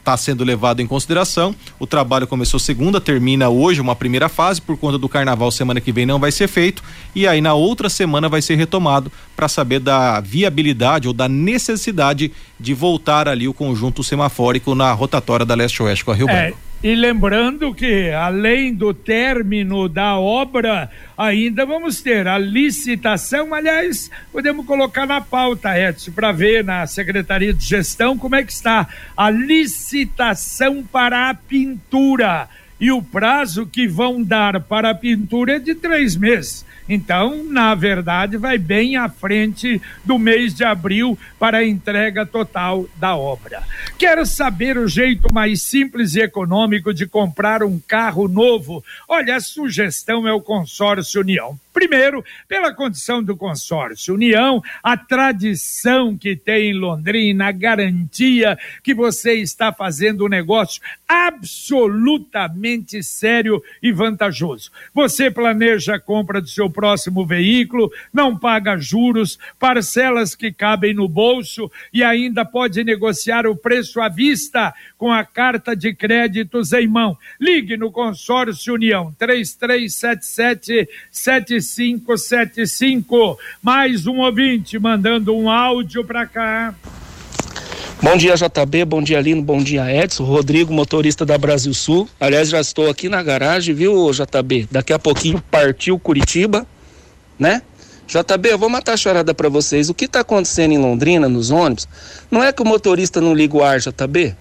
está 0.00 0.16
sendo 0.16 0.42
levado 0.42 0.80
em 0.80 0.86
consideração. 0.86 1.54
O 1.78 1.86
trabalho 1.86 2.26
começou 2.26 2.58
segunda, 2.58 3.00
termina 3.00 3.48
hoje 3.48 3.80
uma 3.80 3.94
primeira 3.94 4.28
fase, 4.28 4.60
por 4.60 4.76
conta 4.76 4.98
do 4.98 5.08
carnaval, 5.08 5.50
semana 5.50 5.80
que 5.80 5.92
vem 5.92 6.04
não 6.04 6.18
vai 6.18 6.32
ser 6.32 6.48
feito. 6.48 6.82
E 7.14 7.26
aí 7.26 7.40
na 7.40 7.54
outra 7.54 7.88
semana 7.88 8.28
vai 8.28 8.42
ser 8.42 8.56
retomado 8.56 9.12
para 9.36 9.48
saber 9.48 9.78
da 9.78 10.20
viabilidade 10.20 11.06
ou 11.06 11.14
da 11.14 11.28
necessidade 11.28 12.32
de 12.58 12.74
voltar 12.74 13.28
ali 13.28 13.46
o 13.46 13.54
conjunto 13.54 14.02
semafórico 14.02 14.74
na 14.74 14.92
rotatória 14.92 15.46
da 15.46 15.54
Leste-Oeste 15.54 16.04
com 16.04 16.10
a 16.10 16.14
Rio 16.14 16.28
é, 16.28 16.32
Branco. 16.32 16.69
E 16.82 16.94
lembrando 16.94 17.74
que, 17.74 18.10
além 18.10 18.72
do 18.72 18.94
término 18.94 19.86
da 19.86 20.18
obra, 20.18 20.90
ainda 21.16 21.66
vamos 21.66 22.00
ter 22.00 22.26
a 22.26 22.38
licitação. 22.38 23.52
Aliás, 23.52 24.10
podemos 24.32 24.64
colocar 24.64 25.06
na 25.06 25.20
pauta, 25.20 25.78
Edson, 25.78 26.10
para 26.12 26.32
ver 26.32 26.64
na 26.64 26.86
Secretaria 26.86 27.52
de 27.52 27.62
Gestão 27.62 28.16
como 28.16 28.34
é 28.34 28.42
que 28.42 28.52
está 28.52 28.88
a 29.14 29.28
licitação 29.28 30.82
para 30.90 31.28
a 31.28 31.34
pintura. 31.34 32.48
E 32.80 32.90
o 32.90 33.02
prazo 33.02 33.66
que 33.66 33.86
vão 33.86 34.22
dar 34.22 34.58
para 34.62 34.88
a 34.88 34.94
pintura 34.94 35.56
é 35.56 35.58
de 35.58 35.74
três 35.74 36.16
meses. 36.16 36.64
Então, 36.92 37.44
na 37.44 37.72
verdade, 37.72 38.36
vai 38.36 38.58
bem 38.58 38.96
à 38.96 39.08
frente 39.08 39.80
do 40.04 40.18
mês 40.18 40.52
de 40.52 40.64
abril 40.64 41.16
para 41.38 41.58
a 41.58 41.64
entrega 41.64 42.26
total 42.26 42.84
da 42.96 43.14
obra. 43.14 43.62
Quer 43.96 44.26
saber 44.26 44.76
o 44.76 44.88
jeito 44.88 45.32
mais 45.32 45.62
simples 45.62 46.16
e 46.16 46.20
econômico 46.20 46.92
de 46.92 47.06
comprar 47.06 47.62
um 47.62 47.78
carro 47.78 48.26
novo? 48.26 48.82
Olha, 49.08 49.36
a 49.36 49.40
sugestão 49.40 50.26
é 50.26 50.32
o 50.32 50.40
Consórcio 50.40 51.20
União. 51.20 51.56
Primeiro, 51.72 52.24
pela 52.48 52.74
condição 52.74 53.22
do 53.22 53.36
consórcio 53.36 54.14
União, 54.14 54.60
a 54.82 54.96
tradição 54.96 56.18
que 56.18 56.34
tem 56.34 56.70
em 56.70 56.74
Londrina, 56.74 57.46
a 57.46 57.52
garantia 57.52 58.58
que 58.82 58.92
você 58.92 59.34
está 59.34 59.72
fazendo 59.72 60.24
um 60.24 60.28
negócio 60.28 60.82
absolutamente 61.08 63.02
sério 63.04 63.62
e 63.80 63.92
vantajoso. 63.92 64.72
Você 64.92 65.30
planeja 65.30 65.94
a 65.94 66.00
compra 66.00 66.40
do 66.40 66.48
seu 66.48 66.68
próximo 66.80 67.26
veículo, 67.26 67.92
não 68.10 68.34
paga 68.34 68.78
juros, 68.78 69.38
parcelas 69.58 70.34
que 70.34 70.50
cabem 70.50 70.94
no 70.94 71.06
bolso 71.06 71.70
e 71.92 72.02
ainda 72.02 72.42
pode 72.42 72.82
negociar 72.82 73.46
o 73.46 73.54
preço 73.54 74.00
à 74.00 74.08
vista 74.08 74.72
com 74.96 75.12
a 75.12 75.22
carta 75.22 75.76
de 75.76 75.94
créditos 75.94 76.72
em 76.72 76.88
mão. 76.88 77.18
Ligue 77.38 77.76
no 77.76 77.92
consórcio 77.92 78.72
União 78.72 79.14
3377 79.18 80.88
7575. 81.10 83.38
Mais 83.62 84.06
um 84.06 84.20
ouvinte 84.20 84.78
mandando 84.78 85.36
um 85.36 85.50
áudio 85.50 86.02
para 86.02 86.26
cá. 86.26 86.74
Bom 88.02 88.16
dia, 88.16 88.34
JB. 88.34 88.86
Bom 88.86 89.02
dia, 89.02 89.20
Lino. 89.20 89.42
Bom 89.42 89.62
dia, 89.62 89.94
Edson. 89.94 90.24
Rodrigo, 90.24 90.72
motorista 90.72 91.26
da 91.26 91.36
Brasil 91.36 91.74
Sul. 91.74 92.08
Aliás, 92.18 92.48
já 92.48 92.58
estou 92.58 92.88
aqui 92.88 93.10
na 93.10 93.22
garagem, 93.22 93.74
viu, 93.74 94.10
JB? 94.10 94.68
Daqui 94.70 94.92
a 94.94 94.98
pouquinho 94.98 95.42
partiu 95.50 95.98
Curitiba. 95.98 96.66
né? 97.38 97.60
JB, 98.08 98.52
eu 98.52 98.58
vou 98.58 98.70
matar 98.70 98.94
a 98.94 98.96
chorada 98.96 99.34
para 99.34 99.50
vocês. 99.50 99.90
O 99.90 99.94
que 99.94 100.06
está 100.06 100.20
acontecendo 100.20 100.72
em 100.72 100.78
Londrina, 100.78 101.28
nos 101.28 101.50
ônibus, 101.50 101.86
não 102.30 102.42
é 102.42 102.52
que 102.52 102.62
o 102.62 102.64
motorista 102.64 103.20
não 103.20 103.34
liga 103.34 103.56
o 103.56 103.62
ar, 103.62 103.78
JB? 103.78 104.34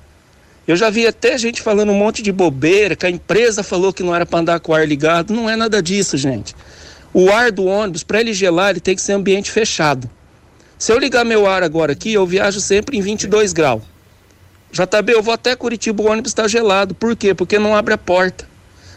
Eu 0.66 0.76
já 0.78 0.90
vi 0.90 1.06
até 1.06 1.38
gente 1.38 1.62
falando 1.62 1.92
um 1.92 1.98
monte 1.98 2.22
de 2.22 2.32
bobeira, 2.32 2.96
que 2.96 3.06
a 3.06 3.10
empresa 3.10 3.62
falou 3.62 3.92
que 3.92 4.04
não 4.04 4.16
era 4.16 4.26
para 4.26 4.40
andar 4.40 4.60
com 4.62 4.72
o 4.72 4.76
ar 4.76 4.88
ligado. 4.88 5.34
Não 5.34 5.50
é 5.50 5.58
nada 5.58 5.84
disso, 5.84 6.18
gente. 6.18 6.56
O 7.14 7.30
ar 7.30 7.52
do 7.52 7.66
ônibus, 7.66 8.04
para 8.04 8.22
ele 8.22 8.34
gelar, 8.34 8.70
ele 8.70 8.80
tem 8.80 8.96
que 8.96 9.02
ser 9.02 9.14
ambiente 9.14 9.52
fechado. 9.52 10.10
Se 10.80 10.94
eu 10.94 10.98
ligar 10.98 11.26
meu 11.26 11.46
ar 11.46 11.62
agora 11.62 11.92
aqui, 11.92 12.14
eu 12.14 12.26
viajo 12.26 12.62
sempre 12.62 12.98
em 12.98 13.02
22 13.02 13.52
graus. 13.52 13.84
JB, 14.72 15.14
eu 15.14 15.22
vou 15.22 15.34
até 15.34 15.54
Curitiba, 15.54 16.02
o 16.02 16.10
ônibus 16.10 16.32
está 16.32 16.48
gelado. 16.48 16.96
Por 16.96 17.18
quê? 17.18 17.34
Porque 17.34 17.60
não 17.60 17.76
abre 17.76 17.94
a 17.94 17.98
porta. 17.98 18.48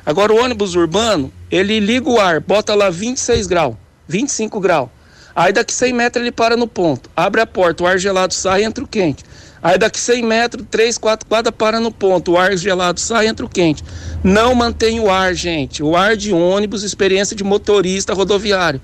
Agora, 0.06 0.32
o 0.32 0.36
ônibus 0.36 0.76
urbano, 0.76 1.32
ele 1.50 1.80
liga 1.80 2.08
o 2.08 2.20
ar, 2.20 2.38
bota 2.38 2.72
lá 2.72 2.88
26 2.88 3.48
graus, 3.48 3.74
25 4.06 4.60
graus. 4.60 4.90
Aí 5.34 5.52
daqui 5.52 5.74
100 5.74 5.92
metros 5.92 6.22
ele 6.22 6.30
para 6.30 6.56
no 6.56 6.68
ponto, 6.68 7.10
abre 7.16 7.40
a 7.40 7.46
porta, 7.46 7.82
o 7.82 7.86
ar 7.86 7.98
gelado 7.98 8.32
sai, 8.32 8.62
entra 8.62 8.84
o 8.84 8.86
quente. 8.86 9.24
Aí 9.60 9.78
daqui 9.78 9.98
100 9.98 10.22
metros, 10.24 10.66
3, 10.70 10.98
4 10.98 11.26
quadras 11.26 11.54
para 11.56 11.80
no 11.80 11.90
ponto, 11.90 12.32
o 12.32 12.38
ar 12.38 12.56
gelado 12.56 13.00
sai, 13.00 13.26
entra 13.26 13.44
o 13.44 13.48
quente. 13.48 13.82
Não 14.22 14.54
mantém 14.54 15.00
o 15.00 15.10
ar, 15.10 15.34
gente. 15.34 15.82
O 15.82 15.96
ar 15.96 16.16
de 16.16 16.32
ônibus, 16.32 16.84
experiência 16.84 17.34
de 17.34 17.42
motorista 17.42 18.12
rodoviário 18.12 18.80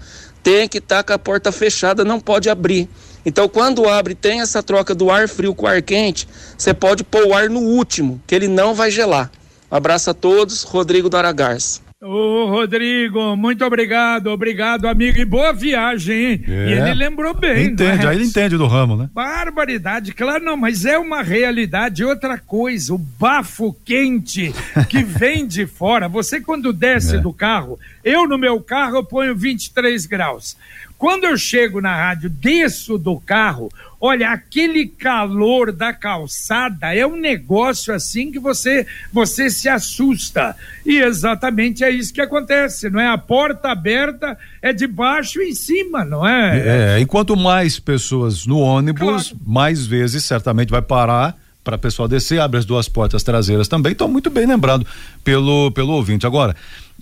tem 0.48 0.66
que 0.66 0.78
estar 0.78 1.02
tá 1.02 1.04
com 1.04 1.12
a 1.12 1.18
porta 1.18 1.52
fechada, 1.52 2.06
não 2.06 2.18
pode 2.18 2.48
abrir. 2.48 2.88
Então, 3.26 3.46
quando 3.50 3.86
abre 3.86 4.14
tem 4.14 4.40
essa 4.40 4.62
troca 4.62 4.94
do 4.94 5.10
ar 5.10 5.28
frio 5.28 5.54
com 5.54 5.66
ar 5.66 5.82
quente, 5.82 6.26
você 6.56 6.72
pode 6.72 7.04
pôr 7.04 7.26
o 7.26 7.34
ar 7.34 7.50
no 7.50 7.60
último, 7.60 8.18
que 8.26 8.34
ele 8.34 8.48
não 8.48 8.74
vai 8.74 8.90
gelar. 8.90 9.30
Um 9.70 9.76
abraço 9.76 10.08
a 10.08 10.14
todos, 10.14 10.62
Rodrigo 10.62 11.10
Daragarça. 11.10 11.87
Ô, 12.00 12.46
Rodrigo, 12.46 13.34
muito 13.34 13.64
obrigado, 13.64 14.28
obrigado, 14.28 14.86
amigo, 14.86 15.18
e 15.18 15.24
boa 15.24 15.52
viagem, 15.52 16.16
hein? 16.16 16.44
É. 16.46 16.68
E 16.68 16.72
ele 16.74 16.94
lembrou 16.94 17.34
bem, 17.34 17.66
Entende, 17.66 18.06
é? 18.06 18.08
aí 18.08 18.14
ele 18.14 18.24
entende 18.24 18.56
do 18.56 18.68
ramo, 18.68 18.96
né? 18.96 19.10
Barbaridade, 19.12 20.12
claro, 20.12 20.44
não, 20.44 20.56
mas 20.56 20.84
é 20.84 20.96
uma 20.96 21.24
realidade. 21.24 22.04
Outra 22.04 22.38
coisa, 22.38 22.94
o 22.94 22.98
bafo 22.98 23.76
quente 23.84 24.54
que 24.88 25.02
vem 25.02 25.44
de 25.44 25.66
fora. 25.66 26.08
Você, 26.08 26.40
quando 26.40 26.72
desce 26.72 27.16
é. 27.16 27.18
do 27.18 27.32
carro, 27.32 27.76
eu 28.04 28.28
no 28.28 28.38
meu 28.38 28.60
carro 28.60 28.98
eu 28.98 29.04
ponho 29.04 29.34
23 29.34 30.06
graus. 30.06 30.56
Quando 30.96 31.24
eu 31.24 31.36
chego 31.36 31.80
na 31.80 31.96
rádio, 31.96 32.30
desço 32.30 32.96
do 32.96 33.18
carro, 33.18 33.72
olha, 34.00 34.30
aquele 34.30 34.86
calor 34.86 35.72
da 35.72 35.92
calçada 35.92 36.94
é 36.94 37.06
um 37.06 37.16
negócio 37.16 37.92
assim 37.92 38.30
que 38.30 38.38
você 38.38 38.86
você 39.12 39.50
se 39.50 39.68
assusta. 39.68 40.54
E 40.84 40.98
exatamente 40.98 41.84
é 41.84 41.90
isso 41.90 42.12
que 42.12 42.20
acontece, 42.20 42.88
não 42.88 43.00
é? 43.00 43.08
A 43.08 43.18
porta 43.18 43.70
aberta 43.70 44.38
é 44.62 44.72
de 44.72 44.86
baixo 44.86 45.40
em 45.40 45.54
cima, 45.54 46.04
não 46.04 46.26
é? 46.26 46.96
É, 46.96 47.00
enquanto 47.00 47.36
mais 47.36 47.78
pessoas 47.78 48.46
no 48.46 48.58
ônibus, 48.58 49.30
claro. 49.30 49.44
mais 49.46 49.86
vezes 49.86 50.24
certamente 50.24 50.70
vai 50.70 50.82
parar 50.82 51.36
para 51.68 51.76
a 51.76 51.78
pessoa 51.78 52.08
descer, 52.08 52.40
abre 52.40 52.58
as 52.58 52.64
duas 52.64 52.88
portas 52.88 53.22
traseiras 53.22 53.68
também. 53.68 53.92
Então, 53.92 54.08
muito 54.08 54.30
bem 54.30 54.46
lembrado 54.46 54.86
pelo, 55.22 55.70
pelo 55.72 55.92
ouvinte. 55.92 56.26
Agora, 56.26 56.56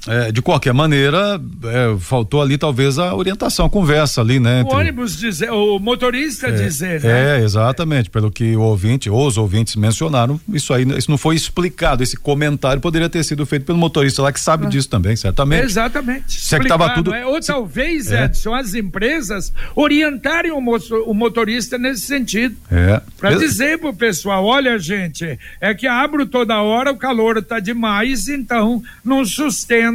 é, 0.07 0.31
de 0.31 0.43
qualquer 0.43 0.75
maneira, 0.75 1.41
é, 1.65 1.97
faltou 1.99 2.43
ali 2.43 2.59
talvez 2.59 2.99
a 2.99 3.15
orientação, 3.15 3.67
a 3.67 3.71
conversa 3.71 4.21
ali, 4.21 4.39
né? 4.39 4.61
Entre... 4.61 4.75
O 4.75 4.79
ônibus 4.79 5.19
dizer, 5.19 5.51
o 5.51 5.79
motorista 5.79 6.49
é, 6.49 6.53
dizer, 6.53 7.03
né? 7.03 7.39
É, 7.39 7.43
exatamente, 7.43 8.11
pelo 8.11 8.31
que 8.31 8.55
o 8.57 8.61
ouvinte, 8.61 9.09
ou 9.09 9.27
os 9.27 9.39
ouvintes 9.39 9.75
mencionaram, 9.75 10.41
isso 10.53 10.73
aí, 10.75 10.87
isso 10.97 11.11
não 11.11 11.19
foi 11.19 11.35
explicado, 11.35 12.03
esse 12.03 12.17
comentário 12.17 12.81
poderia 12.81 13.09
ter 13.09 13.25
sido 13.25 13.47
feito 13.47 13.65
pelo 13.65 13.79
motorista 13.79 14.23
lá 14.23 14.33
que 14.33 14.41
sabe 14.41 14.67
ah. 14.67 14.69
disso 14.69 14.89
também, 14.89 15.17
certamente. 15.17 15.65
Exatamente. 15.65 16.41
Se 16.41 16.55
é 16.55 16.61
que 16.61 16.69
tava 16.69 16.91
tudo... 16.91 17.15
É? 17.15 17.25
Ou 17.27 17.41
se... 17.41 17.49
talvez, 17.49 18.11
é. 18.13 18.27
Edson, 18.27 18.55
as 18.55 18.75
empresas 18.75 19.53
orientarem 19.75 20.53
o, 20.53 20.59
o 20.59 21.15
motorista 21.15 21.79
nesse 21.79 22.03
sentido. 22.03 22.57
É. 22.71 23.01
Para 23.19 23.37
dizer 23.37 23.79
pro 23.79 23.95
pessoal, 23.95 24.45
olha 24.45 24.79
gente, 24.79 25.39
é 25.61 25.75
que 25.75 25.87
abro 25.87 26.27
toda 26.27 26.61
hora, 26.61 26.93
o 26.93 26.97
calor 26.97 27.43
tá 27.43 27.59
demais, 27.59 28.29
então 28.29 28.83
não 29.05 29.25
sustenta 29.25 29.86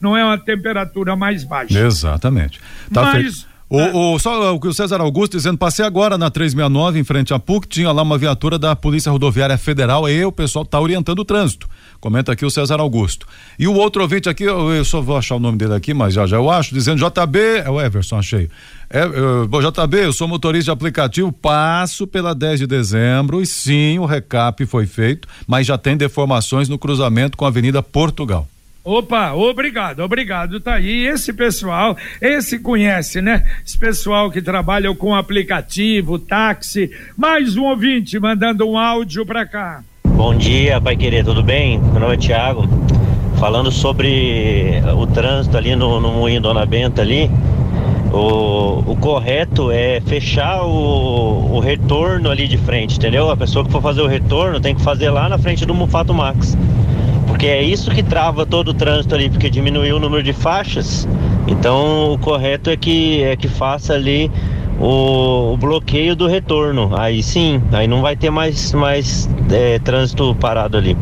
não 0.00 0.16
é 0.16 0.24
uma 0.24 0.38
temperatura 0.38 1.16
mais 1.16 1.44
baixa. 1.44 1.78
Exatamente. 1.78 2.60
Tá 2.92 3.02
Mas, 3.02 3.12
feito. 3.12 3.58
O, 3.70 3.78
é. 3.78 3.92
o, 3.92 4.18
só 4.18 4.54
o 4.54 4.58
que 4.58 4.66
o 4.66 4.72
César 4.72 4.98
Augusto 5.00 5.36
dizendo, 5.36 5.58
passei 5.58 5.84
agora 5.84 6.16
na 6.16 6.30
369 6.30 6.98
em 6.98 7.04
frente 7.04 7.34
à 7.34 7.38
PUC, 7.38 7.68
tinha 7.68 7.92
lá 7.92 8.02
uma 8.02 8.16
viatura 8.16 8.58
da 8.58 8.74
Polícia 8.74 9.12
Rodoviária 9.12 9.58
Federal 9.58 10.08
e 10.08 10.24
o 10.24 10.32
pessoal 10.32 10.64
está 10.64 10.80
orientando 10.80 11.18
o 11.18 11.24
trânsito. 11.24 11.68
Comenta 12.00 12.32
aqui 12.32 12.46
o 12.46 12.50
César 12.50 12.80
Augusto. 12.80 13.26
E 13.58 13.68
o 13.68 13.74
outro 13.74 14.00
ouvinte 14.00 14.28
aqui, 14.28 14.44
eu, 14.44 14.72
eu, 14.72 14.84
só 14.86 15.02
vou 15.02 15.18
achar 15.18 15.34
o 15.34 15.40
nome 15.40 15.58
dele 15.58 15.74
aqui, 15.74 15.92
mas 15.92 16.14
já 16.14 16.26
já 16.26 16.38
eu 16.38 16.48
acho, 16.48 16.72
dizendo 16.72 17.04
JB, 17.04 17.38
é 17.64 17.68
o 17.68 17.78
Everson, 17.78 18.18
achei. 18.18 18.48
É, 18.88 19.02
eu, 19.02 19.46
JB, 19.46 19.98
eu 19.98 20.12
sou 20.14 20.26
motorista 20.26 20.66
de 20.66 20.70
aplicativo, 20.70 21.30
passo 21.30 22.06
pela 22.06 22.34
10 22.34 22.60
de 22.60 22.66
dezembro 22.66 23.42
e 23.42 23.46
sim, 23.46 23.98
o 23.98 24.06
recap 24.06 24.64
foi 24.64 24.86
feito, 24.86 25.28
mas 25.46 25.66
já 25.66 25.76
tem 25.76 25.94
deformações 25.94 26.70
no 26.70 26.78
cruzamento 26.78 27.36
com 27.36 27.44
a 27.44 27.48
Avenida 27.48 27.82
Portugal. 27.82 28.48
Opa, 28.88 29.34
obrigado, 29.34 30.00
obrigado, 30.00 30.60
tá 30.60 30.76
aí. 30.76 31.06
Esse 31.06 31.30
pessoal, 31.30 31.94
esse 32.22 32.58
conhece, 32.58 33.20
né? 33.20 33.44
Esse 33.62 33.76
pessoal 33.76 34.30
que 34.30 34.40
trabalha 34.40 34.94
com 34.94 35.14
aplicativo, 35.14 36.18
táxi. 36.18 36.90
Mais 37.14 37.54
um 37.54 37.64
ouvinte 37.64 38.18
mandando 38.18 38.66
um 38.66 38.78
áudio 38.78 39.26
pra 39.26 39.44
cá. 39.44 39.82
Bom 40.06 40.34
dia, 40.34 40.80
Pai 40.80 40.96
Querer, 40.96 41.22
tudo 41.22 41.42
bem? 41.42 41.78
Meu 41.78 42.00
nome 42.00 42.14
é 42.14 42.16
Tiago. 42.16 42.66
Falando 43.38 43.70
sobre 43.70 44.80
o 44.96 45.06
trânsito 45.06 45.58
ali 45.58 45.76
no, 45.76 46.00
no 46.00 46.10
Moinho 46.10 46.40
Dona 46.40 46.64
Benta 46.64 47.02
ali, 47.02 47.30
o, 48.10 48.90
o 48.90 48.96
correto 48.96 49.70
é 49.70 50.00
fechar 50.00 50.64
o, 50.64 51.56
o 51.56 51.60
retorno 51.60 52.30
ali 52.30 52.48
de 52.48 52.56
frente, 52.56 52.96
entendeu? 52.96 53.30
A 53.30 53.36
pessoa 53.36 53.66
que 53.66 53.70
for 53.70 53.82
fazer 53.82 54.00
o 54.00 54.06
retorno 54.06 54.58
tem 54.58 54.74
que 54.74 54.80
fazer 54.80 55.10
lá 55.10 55.28
na 55.28 55.36
frente 55.36 55.66
do 55.66 55.74
Mufato 55.74 56.14
Max 56.14 56.56
porque 57.28 57.46
é 57.46 57.62
isso 57.62 57.90
que 57.90 58.02
trava 58.02 58.44
todo 58.44 58.68
o 58.68 58.74
trânsito 58.74 59.14
ali, 59.14 59.30
porque 59.30 59.48
diminuiu 59.50 59.96
o 59.96 60.00
número 60.00 60.22
de 60.22 60.32
faixas. 60.32 61.06
Então 61.46 62.14
o 62.14 62.18
correto 62.18 62.70
é 62.70 62.76
que 62.76 63.22
é 63.22 63.36
que 63.36 63.46
faça 63.46 63.94
ali 63.94 64.30
o, 64.80 65.52
o 65.52 65.56
bloqueio 65.56 66.16
do 66.16 66.26
retorno. 66.26 66.96
Aí 66.98 67.22
sim, 67.22 67.62
aí 67.72 67.86
não 67.86 68.02
vai 68.02 68.16
ter 68.16 68.30
mais 68.30 68.72
mais 68.72 69.28
é, 69.52 69.78
trânsito 69.78 70.34
parado 70.34 70.76
ali. 70.76 70.96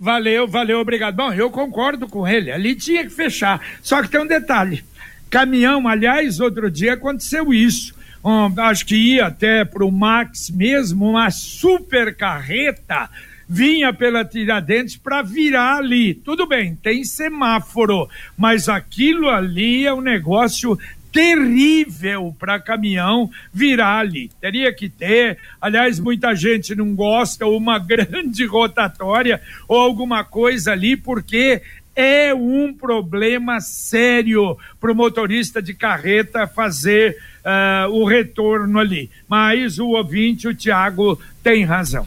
Valeu, 0.00 0.48
valeu, 0.48 0.80
obrigado. 0.80 1.14
Bom, 1.14 1.32
eu 1.32 1.50
concordo 1.50 2.08
com 2.08 2.26
ele. 2.26 2.50
Ali 2.50 2.74
tinha 2.74 3.04
que 3.04 3.10
fechar. 3.10 3.60
Só 3.82 4.02
que 4.02 4.08
tem 4.08 4.20
um 4.20 4.26
detalhe. 4.26 4.82
Caminhão, 5.30 5.86
aliás, 5.86 6.40
outro 6.40 6.70
dia 6.70 6.94
aconteceu 6.94 7.52
isso. 7.52 7.94
Um, 8.24 8.52
acho 8.60 8.86
que 8.86 8.96
ia 8.96 9.26
até 9.26 9.64
para 9.64 9.84
o 9.84 9.92
Max 9.92 10.50
mesmo, 10.50 11.10
uma 11.10 11.30
super 11.30 12.16
carreta 12.16 13.10
vinha 13.48 13.92
pela 13.92 14.24
Tiradentes 14.24 14.96
para 14.96 15.22
virar 15.22 15.76
ali. 15.76 16.14
Tudo 16.14 16.46
bem, 16.46 16.74
tem 16.76 17.04
semáforo, 17.04 18.08
mas 18.36 18.68
aquilo 18.68 19.28
ali 19.28 19.86
é 19.86 19.92
um 19.92 20.00
negócio 20.00 20.78
terrível 21.14 22.34
para 22.36 22.58
caminhão 22.58 23.30
virar 23.52 24.00
ali. 24.00 24.30
Teria 24.40 24.74
que 24.74 24.88
ter, 24.88 25.38
aliás, 25.60 26.00
muita 26.00 26.34
gente 26.34 26.74
não 26.74 26.92
gosta, 26.94 27.46
uma 27.46 27.78
grande 27.80 28.44
rotatória 28.44 29.40
ou 29.68 29.78
alguma 29.78 30.24
coisa 30.24 30.72
ali, 30.72 30.96
porque 30.96 31.62
é 31.94 32.34
um 32.34 32.74
problema 32.74 33.60
sério 33.60 34.58
para 34.80 34.90
o 34.90 34.94
motorista 34.94 35.62
de 35.62 35.72
carreta 35.72 36.48
fazer 36.48 37.16
uh, 37.44 37.88
o 37.90 38.04
retorno 38.04 38.80
ali. 38.80 39.08
Mas 39.28 39.78
o 39.78 39.90
ouvinte, 39.90 40.48
o 40.48 40.54
Tiago, 40.54 41.20
tem 41.42 41.64
razão. 41.64 42.04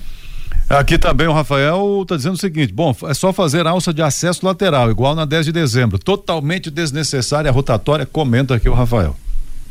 Aqui 0.70 0.98
também 0.98 1.28
o 1.28 1.34
Rafael 1.34 2.02
está 2.02 2.18
dizendo 2.18 2.34
o 2.34 2.40
seguinte: 2.40 2.74
bom, 2.74 2.94
é 3.04 3.14
só 3.14 3.32
fazer 3.32 3.66
alça 3.66 3.94
de 3.94 4.02
acesso 4.02 4.46
lateral, 4.46 4.92
igual 4.92 5.16
na 5.16 5.24
10 5.24 5.46
de 5.46 5.52
dezembro. 5.54 5.98
Totalmente 5.98 6.70
desnecessária 6.70 7.50
a 7.50 7.54
rotatória, 7.54 8.06
comenta 8.06 8.56
aqui 8.56 8.68
o 8.68 8.74
Rafael. 8.74 9.16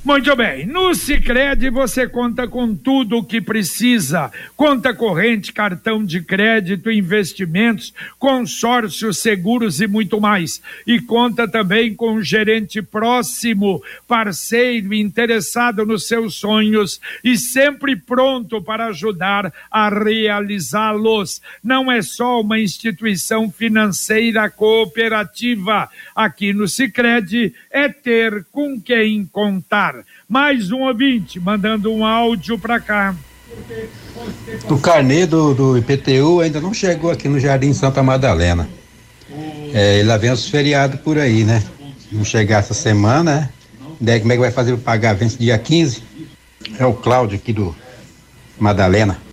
Muito 0.07 0.37
bem, 0.37 0.65
no 0.67 0.95
Sicredi 0.95 1.69
você 1.69 2.09
conta 2.09 2.47
com 2.47 2.77
tudo 2.77 3.19
o 3.19 3.25
que 3.25 3.41
precisa: 3.41 4.31
conta 4.55 4.95
corrente, 4.95 5.53
cartão 5.53 6.05
de 6.05 6.23
crédito, 6.23 6.93
investimentos, 6.93 7.93
consórcios, 8.17 9.19
seguros 9.19 9.81
e 9.81 9.89
muito 9.89 10.21
mais. 10.21 10.63
E 10.87 11.01
conta 11.01 11.49
também 11.49 11.93
com 11.93 12.13
um 12.13 12.23
gerente 12.23 12.81
próximo, 12.81 13.83
parceiro, 14.07 14.95
interessado 14.95 15.85
nos 15.85 16.07
seus 16.07 16.37
sonhos 16.37 17.01
e 17.25 17.37
sempre 17.37 17.97
pronto 17.97 18.63
para 18.63 18.87
ajudar 18.87 19.53
a 19.69 19.89
realizá-los. 19.89 21.43
Não 21.65 21.91
é 21.91 22.01
só 22.01 22.43
uma 22.43 22.61
instituição 22.61 23.51
financeira 23.51 24.49
cooperativa. 24.49 25.91
Aqui 26.15 26.53
no 26.53 26.69
Sicredi 26.69 27.53
é 27.73 27.89
ter 27.89 28.45
com 28.53 28.81
quem 28.81 29.27
contar. 29.27 29.96
Mais 30.29 30.71
um 30.71 30.83
ouvinte 30.83 31.39
mandando 31.39 31.93
um 31.93 32.05
áudio 32.05 32.59
para 32.59 32.81
cá. 32.81 33.15
O 34.69 34.79
carnê 34.79 35.27
do, 35.27 35.55
do 35.55 35.79
IPTU 35.79 36.41
ainda 36.41 36.61
não 36.61 36.75
chegou 36.75 37.11
aqui 37.11 37.29
no 37.29 37.39
Jardim 37.39 37.73
Santa 37.73 38.03
Madalena. 38.03 38.69
É, 39.73 40.03
lá 40.05 40.17
vem 40.17 40.31
os 40.31 40.49
feriados 40.49 41.01
por 41.01 41.19
aí, 41.19 41.45
né? 41.45 41.63
Não 42.11 42.25
chegar 42.25 42.59
essa 42.59 42.75
semana, 42.75 43.41
né? 43.41 43.51
Daí 44.01 44.21
como 44.21 44.33
é 44.33 44.37
que 44.37 44.41
vai 44.41 44.51
fazer 44.51 44.73
para 44.73 44.93
pagar? 44.93 45.15
Vence 45.15 45.39
dia 45.39 45.59
15? 45.59 46.03
É 46.79 46.85
o 46.85 46.93
Cláudio 46.93 47.37
aqui 47.37 47.53
do 47.53 47.75
Madalena. 48.59 49.26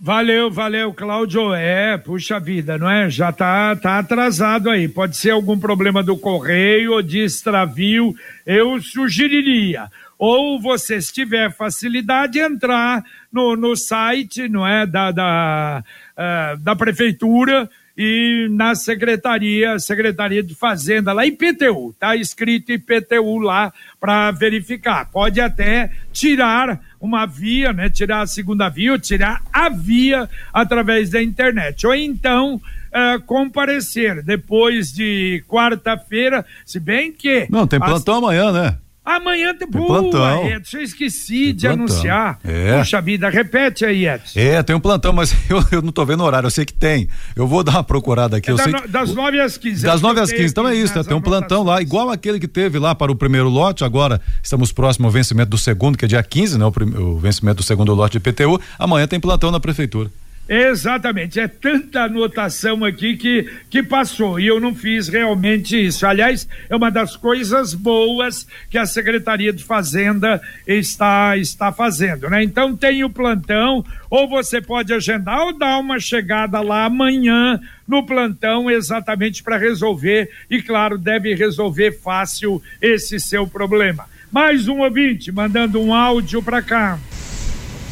Valeu, 0.00 0.50
valeu, 0.50 0.92
Cláudio. 0.92 1.54
É, 1.54 1.96
puxa 1.96 2.40
vida, 2.40 2.76
não 2.76 2.90
é? 2.90 3.08
Já 3.08 3.32
tá, 3.32 3.74
tá 3.76 3.98
atrasado 3.98 4.68
aí. 4.68 4.88
Pode 4.88 5.16
ser 5.16 5.30
algum 5.30 5.58
problema 5.58 6.02
do 6.02 6.16
correio 6.16 6.92
ou 6.92 7.02
de 7.02 7.20
extravio. 7.20 8.14
Eu 8.44 8.80
sugeriria. 8.82 9.88
Ou 10.18 10.60
você, 10.60 11.00
se 11.00 11.12
tiver 11.12 11.52
facilidade, 11.52 12.38
entrar 12.38 13.04
no, 13.32 13.56
no 13.56 13.76
site, 13.76 14.48
não 14.48 14.66
é? 14.66 14.86
Da, 14.86 15.10
da, 15.10 15.84
uh, 16.16 16.58
da 16.62 16.76
prefeitura 16.76 17.70
e 17.96 18.48
na 18.50 18.74
secretaria, 18.74 19.78
Secretaria 19.78 20.42
de 20.42 20.54
Fazenda, 20.54 21.12
lá 21.12 21.24
IPTU, 21.24 21.94
tá 21.98 22.16
escrito 22.16 22.72
IPTU 22.72 23.38
lá 23.38 23.72
para 24.00 24.32
verificar. 24.32 25.08
Pode 25.10 25.40
até 25.40 25.90
tirar 26.12 26.80
uma 27.00 27.24
via, 27.24 27.72
né? 27.72 27.88
Tirar 27.88 28.22
a 28.22 28.26
segunda 28.26 28.68
via 28.68 28.92
ou 28.92 28.98
tirar 28.98 29.40
a 29.52 29.68
via 29.68 30.28
através 30.52 31.10
da 31.10 31.22
internet. 31.22 31.86
Ou 31.86 31.94
então 31.94 32.56
uh, 32.56 33.22
comparecer 33.26 34.22
depois 34.24 34.92
de 34.92 35.44
quarta-feira, 35.46 36.44
se 36.66 36.80
bem 36.80 37.12
que. 37.12 37.46
Não, 37.48 37.66
tem 37.66 37.78
plantão 37.78 38.14
as... 38.14 38.22
amanhã, 38.22 38.50
né? 38.50 38.78
Amanhã 39.04 39.54
tem, 39.54 39.68
tem 39.68 39.86
plantão. 39.86 40.48
Edson, 40.48 40.78
eu 40.78 40.82
esqueci 40.82 41.52
de 41.52 41.66
plantão. 41.66 41.84
anunciar. 41.84 42.38
É. 42.42 42.78
Puxa 42.78 43.02
vida, 43.02 43.28
repete 43.28 43.84
aí, 43.84 44.06
Edson. 44.06 44.38
É, 44.38 44.62
tem 44.62 44.74
um 44.74 44.80
plantão, 44.80 45.12
mas 45.12 45.34
eu, 45.50 45.62
eu 45.70 45.82
não 45.82 45.92
tô 45.92 46.06
vendo 46.06 46.20
o 46.20 46.24
horário, 46.24 46.46
eu 46.46 46.50
sei 46.50 46.64
que 46.64 46.72
tem. 46.72 47.06
Eu 47.36 47.46
vou 47.46 47.62
dar 47.62 47.72
uma 47.72 47.84
procurada 47.84 48.38
aqui. 48.38 48.50
É 48.50 48.54
da, 48.54 48.64
que, 48.64 48.88
das 48.88 49.14
9 49.14 49.40
às 49.40 49.58
15. 49.58 49.84
Das 49.84 50.00
9 50.00 50.20
às 50.20 50.32
15, 50.32 50.44
então 50.44 50.66
é 50.66 50.74
isso, 50.74 50.96
né? 50.96 51.04
tem 51.04 51.14
um 51.14 51.20
plantão 51.20 51.62
lá, 51.62 51.82
igual 51.82 52.08
aquele 52.08 52.40
que 52.40 52.48
teve 52.48 52.78
lá 52.78 52.94
para 52.94 53.12
o 53.12 53.14
primeiro 53.14 53.48
lote, 53.48 53.84
agora 53.84 54.20
estamos 54.42 54.72
próximo 54.72 55.06
ao 55.06 55.12
vencimento 55.12 55.50
do 55.50 55.58
segundo, 55.58 55.98
que 55.98 56.06
é 56.06 56.08
dia 56.08 56.22
15, 56.22 56.58
né? 56.58 56.64
O, 56.64 57.00
o 57.00 57.18
vencimento 57.18 57.56
do 57.56 57.62
segundo 57.62 57.92
lote 57.92 58.18
de 58.18 58.20
PTU. 58.20 58.58
Amanhã 58.78 59.06
tem 59.06 59.20
plantão 59.20 59.50
na 59.50 59.60
prefeitura. 59.60 60.10
Exatamente, 60.46 61.40
é 61.40 61.48
tanta 61.48 62.02
anotação 62.02 62.84
aqui 62.84 63.16
que, 63.16 63.50
que 63.70 63.82
passou 63.82 64.38
e 64.38 64.46
eu 64.46 64.60
não 64.60 64.74
fiz 64.74 65.08
realmente 65.08 65.74
isso. 65.74 66.06
Aliás, 66.06 66.46
é 66.68 66.76
uma 66.76 66.90
das 66.90 67.16
coisas 67.16 67.72
boas 67.72 68.46
que 68.68 68.76
a 68.76 68.84
Secretaria 68.84 69.54
de 69.54 69.64
Fazenda 69.64 70.42
está, 70.66 71.34
está 71.38 71.72
fazendo, 71.72 72.28
né? 72.28 72.44
Então 72.44 72.76
tem 72.76 73.02
o 73.02 73.08
plantão, 73.08 73.82
ou 74.10 74.28
você 74.28 74.60
pode 74.60 74.92
agendar 74.92 75.40
ou 75.40 75.58
dar 75.58 75.78
uma 75.78 75.98
chegada 75.98 76.60
lá 76.60 76.84
amanhã 76.84 77.58
no 77.88 78.04
plantão 78.04 78.70
exatamente 78.70 79.42
para 79.42 79.56
resolver 79.56 80.30
e, 80.50 80.60
claro, 80.60 80.98
deve 80.98 81.34
resolver 81.34 81.92
fácil 81.92 82.62
esse 82.82 83.18
seu 83.18 83.46
problema. 83.46 84.04
Mais 84.30 84.68
um 84.68 84.80
ouvinte 84.80 85.32
mandando 85.32 85.80
um 85.80 85.94
áudio 85.94 86.42
para 86.42 86.60
cá. 86.60 86.98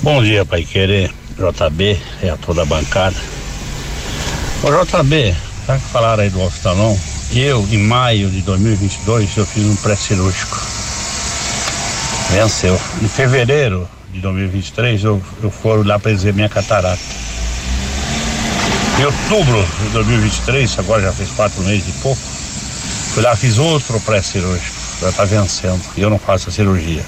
Bom 0.02 0.20
dia, 0.20 0.44
Pai 0.44 0.64
Querer. 0.64 1.12
JB 1.36 1.96
e 2.24 2.28
a 2.28 2.36
toda 2.36 2.62
a 2.62 2.64
bancada. 2.64 3.14
Ô 4.64 4.84
JB, 4.84 5.32
já 5.64 5.78
que 5.78 5.84
falaram 5.84 6.24
aí 6.24 6.28
do 6.28 6.40
oftalon, 6.40 6.96
eu 7.32 7.64
em 7.70 7.78
maio 7.78 8.28
de 8.28 8.42
2022 8.42 9.36
eu 9.36 9.46
fiz 9.46 9.64
um 9.64 9.76
pré-cirúrgico. 9.76 10.60
Venceu. 12.32 12.80
Em 13.00 13.06
fevereiro 13.06 13.88
de 14.12 14.18
2023 14.20 15.04
eu, 15.04 15.22
eu 15.40 15.52
fui 15.52 15.84
lá 15.84 16.00
para 16.00 16.12
dizer 16.12 16.34
minha 16.34 16.48
catarata. 16.48 17.00
Em 18.98 19.04
outubro 19.04 19.64
de 19.84 19.90
2023, 19.90 20.80
agora 20.80 21.02
já 21.02 21.12
fez 21.12 21.30
quatro 21.30 21.62
meses 21.62 21.88
e 21.88 21.92
pouco, 22.02 22.20
fui 23.14 23.22
lá 23.22 23.36
fiz 23.36 23.56
outro 23.56 24.00
pré-cirúrgico. 24.00 24.76
Já 25.00 25.10
está 25.10 25.24
vencendo. 25.24 25.80
E 25.96 26.02
eu 26.02 26.10
não 26.10 26.18
faço 26.18 26.48
a 26.48 26.52
cirurgia. 26.52 27.04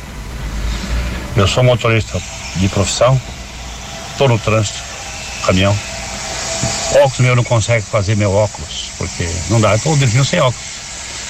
Eu 1.37 1.49
sou 1.49 1.65
motorista 1.65 2.21
de 2.57 2.69
profissão, 2.69 3.21
Estou 4.15 4.29
no 4.29 4.39
trânsito, 4.39 4.81
caminhão. 5.45 5.77
Óculos 6.93 7.19
meu 7.19 7.35
não 7.35 7.43
consegue 7.43 7.85
fazer 7.85 8.15
meu 8.17 8.33
óculos, 8.33 8.93
porque 8.97 9.29
não 9.51 9.61
dá. 9.61 9.75
Estou 9.75 9.97
dirigindo 9.97 10.25
sem 10.25 10.39
óculos. 10.39 10.65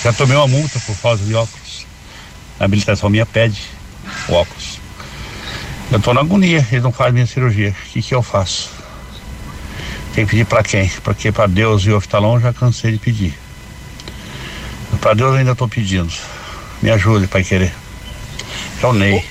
Já 0.02 0.12
tomei 0.12 0.36
uma 0.36 0.46
multa 0.46 0.78
por 0.80 0.94
falta 0.94 1.24
de 1.24 1.34
óculos. 1.34 1.86
A 2.60 2.66
habilitação 2.66 3.08
minha 3.08 3.24
pede 3.24 3.58
o 4.28 4.34
óculos. 4.34 4.78
Eu 5.90 5.96
estou 5.96 6.12
na 6.12 6.20
agonia, 6.20 6.66
eles 6.70 6.84
não 6.84 6.92
fazem 6.92 7.14
minha 7.14 7.26
cirurgia. 7.26 7.70
O 7.70 7.90
que, 7.90 8.02
que 8.02 8.14
eu 8.14 8.22
faço? 8.22 8.70
Tem 10.14 10.26
que 10.26 10.32
pedir 10.32 10.44
para 10.44 10.62
quem? 10.62 10.86
Porque 11.02 11.32
para 11.32 11.46
Deus 11.46 11.84
e 11.84 11.90
o 11.90 11.96
oftalão 11.96 12.38
já 12.38 12.52
cansei 12.52 12.92
de 12.92 12.98
pedir. 12.98 13.34
Para 15.00 15.14
Deus 15.14 15.34
ainda 15.36 15.52
estou 15.52 15.68
pedindo. 15.68 16.12
Me 16.82 16.90
ajude, 16.90 17.26
Pai 17.28 17.42
Querer. 17.42 17.72
É 18.82 18.86
o 18.86 18.92
Ney, 18.92 19.24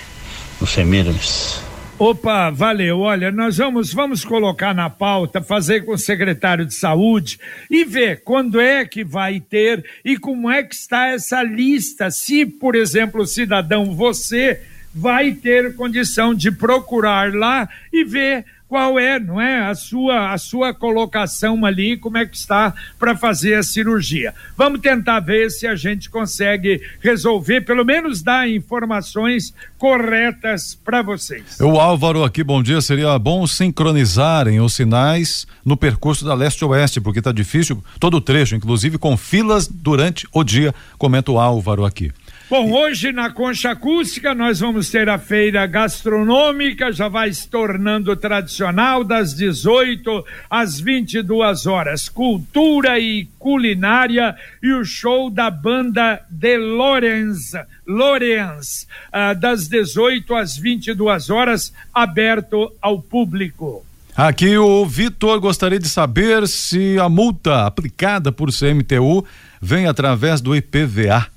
no 0.60 0.66
Semiramis. 0.66 1.63
Opa, 2.06 2.50
valeu. 2.50 3.00
Olha, 3.00 3.32
nós 3.32 3.56
vamos, 3.56 3.94
vamos 3.94 4.26
colocar 4.26 4.76
na 4.76 4.90
pauta, 4.90 5.42
fazer 5.42 5.86
com 5.86 5.94
o 5.94 5.98
secretário 5.98 6.66
de 6.66 6.74
saúde 6.74 7.40
e 7.72 7.86
ver 7.86 8.24
quando 8.26 8.60
é 8.60 8.84
que 8.84 9.06
vai 9.06 9.40
ter 9.40 9.86
e 10.04 10.18
como 10.18 10.52
é 10.52 10.64
que 10.64 10.76
está 10.76 11.08
essa 11.08 11.42
lista. 11.42 12.12
Se, 12.12 12.46
por 12.46 12.76
exemplo, 12.76 13.26
cidadão, 13.26 13.96
você 13.96 14.60
vai 14.94 15.32
ter 15.32 15.78
condição 15.78 16.34
de 16.36 16.52
procurar 16.52 17.34
lá 17.34 17.70
e 17.94 18.04
ver 18.04 18.44
qual 18.74 18.98
é, 18.98 19.20
não 19.20 19.40
é, 19.40 19.68
a 19.68 19.76
sua 19.76 20.34
a 20.34 20.38
sua 20.40 20.74
colocação 20.74 21.64
ali, 21.64 21.96
como 21.96 22.18
é 22.18 22.26
que 22.26 22.36
está 22.36 22.74
para 22.98 23.16
fazer 23.16 23.54
a 23.54 23.62
cirurgia. 23.62 24.34
Vamos 24.58 24.82
tentar 24.82 25.20
ver 25.20 25.52
se 25.52 25.68
a 25.68 25.76
gente 25.76 26.10
consegue 26.10 26.82
resolver, 27.00 27.62
pelo 27.62 27.86
menos 27.86 28.24
dar 28.24 28.50
informações 28.50 29.54
corretas 29.78 30.74
para 30.74 31.04
vocês. 31.04 31.60
O 31.60 31.80
Álvaro 31.80 32.24
aqui, 32.24 32.44
bom 32.44 32.64
dia, 32.64 32.82
seria 32.82 33.20
bom 33.20 33.46
sincronizarem 33.46 34.60
os 34.60 34.74
sinais 34.74 35.46
no 35.64 35.78
percurso 35.78 36.26
da 36.26 36.34
leste-oeste, 36.34 37.00
porque 37.00 37.20
está 37.20 37.32
difícil 37.32 37.84
todo 38.00 38.18
o 38.18 38.22
trecho, 38.22 38.56
inclusive 38.56 38.98
com 38.98 39.16
filas 39.16 39.68
durante 39.68 40.28
o 40.34 40.44
dia, 40.44 40.74
comenta 40.98 41.32
o 41.32 41.40
Álvaro 41.40 41.86
aqui. 41.86 42.12
Bom, 42.50 42.72
hoje 42.74 43.14
na 43.14 43.32
Concha 43.32 43.72
Acústica 43.72 44.36
nós 44.36 44.60
vamos 44.60 44.90
ter 44.90 45.08
a 45.08 45.18
feira 45.18 45.66
gastronômica, 45.66 46.92
já 46.92 47.08
vai 47.08 47.34
se 47.34 47.48
tornando 47.48 48.16
tradicional, 48.18 49.02
das 49.04 49.34
18 49.34 50.26
às 50.50 50.78
22 50.78 51.66
horas. 51.66 52.10
Cultura 52.10 53.00
e 53.00 53.30
culinária 53.40 54.36
e 54.62 54.74
o 54.74 54.84
show 54.84 55.30
da 55.30 55.50
banda 55.50 56.22
de 56.30 56.58
Lorenz, 56.58 57.54
Lorenz, 57.88 58.88
ah, 59.12 59.34
das 59.34 59.70
18 59.70 60.36
às 60.36 60.58
22 60.58 61.30
horas, 61.30 61.74
aberto 61.94 62.72
ao 62.82 63.02
público. 63.02 63.86
Aqui 64.16 64.58
o 64.58 64.86
Vitor 64.86 65.40
gostaria 65.40 65.80
de 65.80 65.90
saber 65.90 66.48
se 66.48 67.00
a 67.00 67.08
multa 67.08 67.66
aplicada 67.66 68.32
por 68.34 68.52
CMTU 68.52 69.26
vem 69.62 69.88
através 69.88 70.42
do 70.42 70.54
IPVA. 70.56 71.33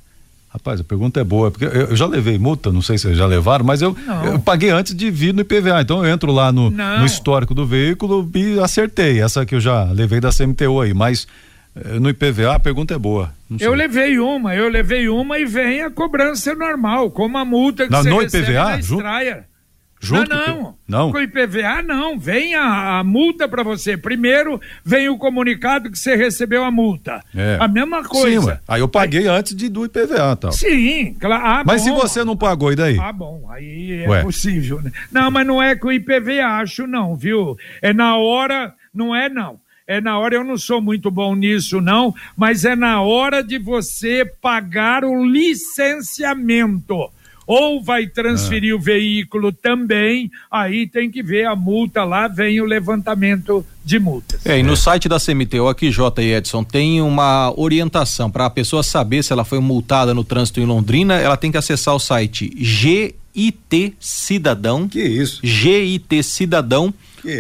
Rapaz, 0.57 0.81
a 0.81 0.85
pergunta 0.85 1.21
é 1.21 1.25
boa, 1.25 1.51
porque 1.51 1.67
eu, 1.67 1.95
já 1.95 2.07
levei 2.07 2.39
multa, 2.39 2.73
não 2.73 2.81
sei 2.81 2.97
se 2.97 3.03
vocês 3.03 3.19
já 3.19 3.27
levaram, 3.27 3.63
mas 3.63 3.83
eu, 3.83 3.95
eu, 4.25 4.39
paguei 4.39 4.71
antes 4.71 4.95
de 4.95 5.11
vir 5.11 5.35
no 5.35 5.43
IPVA. 5.43 5.83
Então 5.83 6.03
eu 6.03 6.11
entro 6.11 6.33
lá 6.33 6.51
no, 6.51 6.71
no, 6.71 7.05
histórico 7.05 7.55
do 7.55 7.67
veículo 7.67 8.27
e 8.35 8.59
acertei. 8.59 9.21
Essa 9.21 9.45
que 9.45 9.55
eu 9.55 9.61
já 9.61 9.85
levei 9.85 10.19
da 10.19 10.31
CMTU 10.31 10.81
aí, 10.81 10.95
mas 10.95 11.29
eh, 11.77 12.01
no 12.01 12.09
IPVA 12.09 12.55
a 12.55 12.59
pergunta 12.59 12.95
é 12.95 12.99
boa. 12.99 13.31
Eu 13.61 13.75
levei 13.75 14.19
uma, 14.19 14.57
eu 14.57 14.71
levei 14.71 15.11
uma 15.11 15.39
e 15.39 15.45
vem 15.45 15.83
a 15.83 15.91
cobrança 15.91 16.55
normal, 16.55 17.11
como 17.11 17.37
a 17.37 17.45
multa 17.45 17.85
que 17.85 17.93
não, 17.93 18.03
você 18.03 18.09
no 18.09 18.21
recebe 18.21 18.45
IPVA, 18.53 18.65
na 18.65 18.79
Estraia. 18.79 19.45
Junto 20.01 20.29
não, 20.31 20.47
não. 20.47 20.77
Não. 20.89 21.13
Com 21.13 21.19
o 21.19 21.23
IPVA, 21.23 21.83
não. 21.83 22.19
Vem 22.19 22.55
a, 22.55 22.99
a 22.99 23.05
multa 23.05 23.49
para 23.49 23.63
você. 23.63 23.97
Primeiro 23.97 24.61
vem 24.85 25.09
o 25.09 25.19
comunicado 25.19 25.91
que 25.91 25.99
você 25.99 26.15
recebeu 26.15 26.65
a 26.65 26.71
multa. 26.71 27.23
É. 27.35 27.57
A 27.61 27.67
mesma 27.67 28.05
coisa. 28.05 28.55
Sim, 28.55 28.61
aí 28.69 28.81
eu 28.81 28.89
paguei 28.89 29.23
aí... 29.23 29.29
antes 29.29 29.57
de, 29.57 29.69
do 29.69 29.85
IPVA 29.85 30.37
tal. 30.37 30.53
Sim, 30.53 31.17
claro. 31.19 31.45
Ah, 31.45 31.63
mas 31.67 31.83
bom. 31.83 31.89
se 31.89 32.03
você 32.03 32.25
não 32.25 32.37
pagou, 32.37 32.73
e 32.73 32.77
daí? 32.77 32.99
Ah, 32.99 33.13
bom. 33.13 33.49
Aí 33.51 34.05
é 34.05 34.09
Ué. 34.09 34.23
possível. 34.23 34.81
Né? 34.83 34.93
Não, 35.11 35.31
mas 35.31 35.47
não 35.47 35.63
é 35.63 35.75
com 35.75 35.89
o 35.89 35.93
IPVA, 35.93 36.61
acho 36.61 36.87
não, 36.87 37.17
viu? 37.17 37.57
É 37.81 37.93
na 37.93 38.17
hora, 38.17 38.75
não 38.95 39.15
é 39.15 39.29
não 39.29 39.59
é 39.87 40.01
na 40.01 40.19
hora, 40.19 40.35
eu 40.35 40.43
não 40.43 40.59
sou 40.59 40.83
muito 40.83 41.13
bom 41.13 41.35
nisso, 41.37 41.81
não, 41.81 42.13
mas 42.37 42.65
é 42.65 42.75
na 42.75 43.01
hora 43.03 43.41
de 43.41 43.57
você 43.57 44.25
pagar 44.43 45.05
o 45.05 45.25
licenciamento 45.25 47.09
ou 47.47 47.83
vai 47.83 48.07
transferir 48.07 48.75
ah. 48.75 48.77
o 48.77 48.81
veículo 48.81 49.53
também, 49.53 50.31
aí 50.51 50.87
tem 50.87 51.11
que 51.11 51.23
ver 51.23 51.47
a 51.47 51.55
multa 51.55 52.03
lá, 52.05 52.27
vem 52.27 52.61
o 52.61 52.65
levantamento 52.65 53.65
de 53.85 53.99
multas. 54.01 54.45
É, 54.45 54.59
e 54.59 54.63
no 54.63 54.77
site 54.77 55.09
da 55.09 55.21
CMTU 55.21 55.69
aqui, 55.69 55.91
J. 55.91 56.23
e 56.23 56.35
Edson, 56.35 56.65
tem 56.65 57.01
uma 57.01 57.53
orientação 57.57 58.31
para 58.31 58.47
a 58.47 58.51
pessoa 58.51 58.83
saber 58.83 59.23
se 59.23 59.33
ela 59.33 59.45
foi 59.45 59.61
multada 59.61 60.13
no 60.13 60.25
trânsito 60.25 60.61
em 60.61 60.65
Londrina, 60.65 61.15
ela 61.15 61.37
tem 61.37 61.53
que 61.53 61.57
acessar 61.57 61.95
o 61.95 62.01
site 62.01 62.53
GIT 62.57 63.95
Cidadão. 64.01 64.89
Que 64.89 65.03
isso? 65.03 65.41
GIT 65.43 66.23
Cidadão. 66.25 66.93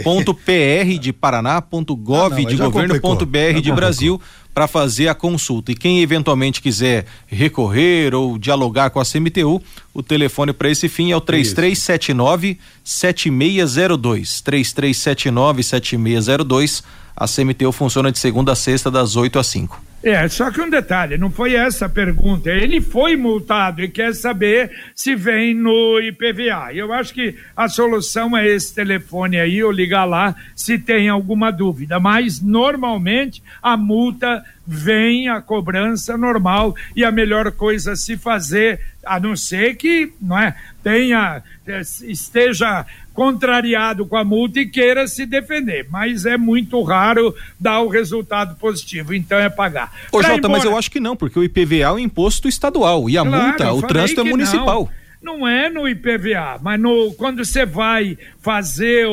Ponto 0.02 0.34
PR 0.34 0.98
de 1.00 1.12
Paraná, 1.12 1.62
ponto 1.62 1.94
gov 1.94 2.32
ah, 2.32 2.36
não, 2.36 2.44
de 2.44 2.56
governo, 2.56 3.00
ponto 3.00 3.24
BR 3.24 3.60
de 3.62 3.70
Brasil, 3.70 4.20
para 4.56 4.66
fazer 4.66 5.06
a 5.08 5.14
consulta. 5.14 5.70
E 5.70 5.74
quem 5.74 6.00
eventualmente 6.00 6.62
quiser 6.62 7.04
recorrer 7.26 8.14
ou 8.14 8.38
dialogar 8.38 8.88
com 8.88 8.98
a 8.98 9.04
CMTU, 9.04 9.62
o 9.92 10.02
telefone 10.02 10.50
para 10.54 10.70
esse 10.70 10.88
fim 10.88 11.12
é 11.12 11.16
o 11.16 11.20
3379 11.20 12.58
7602. 12.82 14.40
3379 14.40 15.62
7602. 15.62 16.82
A 17.14 17.26
CMTU 17.28 17.70
funciona 17.70 18.10
de 18.10 18.18
segunda 18.18 18.52
a 18.52 18.56
sexta, 18.56 18.90
das 18.90 19.14
8 19.14 19.38
às 19.38 19.46
5. 19.46 19.78
É, 20.06 20.28
só 20.28 20.52
que 20.52 20.60
um 20.60 20.70
detalhe, 20.70 21.18
não 21.18 21.32
foi 21.32 21.56
essa 21.56 21.86
a 21.86 21.88
pergunta. 21.88 22.48
Ele 22.48 22.80
foi 22.80 23.16
multado 23.16 23.82
e 23.82 23.88
quer 23.88 24.14
saber 24.14 24.70
se 24.94 25.16
vem 25.16 25.52
no 25.52 26.00
IPVA. 26.00 26.72
Eu 26.72 26.92
acho 26.92 27.12
que 27.12 27.34
a 27.56 27.68
solução 27.68 28.36
é 28.36 28.46
esse 28.46 28.72
telefone 28.72 29.36
aí, 29.36 29.64
ou 29.64 29.72
ligar 29.72 30.04
lá 30.04 30.36
se 30.54 30.78
tem 30.78 31.08
alguma 31.08 31.50
dúvida. 31.50 31.98
Mas 31.98 32.40
normalmente 32.40 33.42
a 33.60 33.76
multa 33.76 34.44
vem 34.64 35.28
a 35.28 35.40
cobrança 35.40 36.16
normal 36.16 36.76
e 36.94 37.04
a 37.04 37.10
melhor 37.10 37.50
coisa 37.50 37.94
a 37.94 37.96
se 37.96 38.16
fazer, 38.16 38.78
a 39.04 39.18
não 39.18 39.34
ser 39.34 39.74
que 39.74 40.12
não 40.22 40.38
é, 40.38 40.54
tenha, 40.84 41.42
eh, 41.66 41.80
esteja 42.04 42.86
contrariado 43.16 44.06
com 44.06 44.16
a 44.16 44.22
multa 44.22 44.60
e 44.60 44.66
queira 44.66 45.08
se 45.08 45.24
defender. 45.24 45.88
Mas 45.90 46.26
é 46.26 46.36
muito 46.36 46.80
raro 46.82 47.34
dar 47.58 47.80
o 47.80 47.88
resultado 47.88 48.54
positivo, 48.56 49.14
então 49.14 49.38
é 49.38 49.48
pagar. 49.48 49.90
Ô, 50.12 50.18
pra 50.18 50.28
Jota, 50.28 50.46
embora... 50.46 50.52
mas 50.52 50.64
eu 50.64 50.76
acho 50.76 50.90
que 50.90 51.00
não, 51.00 51.16
porque 51.16 51.38
o 51.38 51.42
IPVA 51.42 51.76
é 51.76 51.90
o 51.90 51.98
imposto 51.98 52.46
estadual 52.46 53.08
e 53.08 53.16
a 53.16 53.24
claro, 53.24 53.46
multa, 53.46 53.72
o 53.72 53.82
trânsito 53.82 54.20
é 54.20 54.24
municipal. 54.24 54.84
Não 54.84 55.06
não 55.22 55.48
é 55.48 55.68
no 55.68 55.88
IPVA, 55.88 56.60
mas 56.62 56.78
no, 56.78 57.12
quando 57.14 57.44
você 57.44 57.66
vai 57.66 58.16
fazer 58.40 59.06
o, 59.06 59.10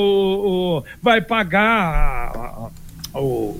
o 0.79 0.83
vai 1.01 1.21
pagar 1.21 2.69
o, 3.15 3.19
o, 3.19 3.59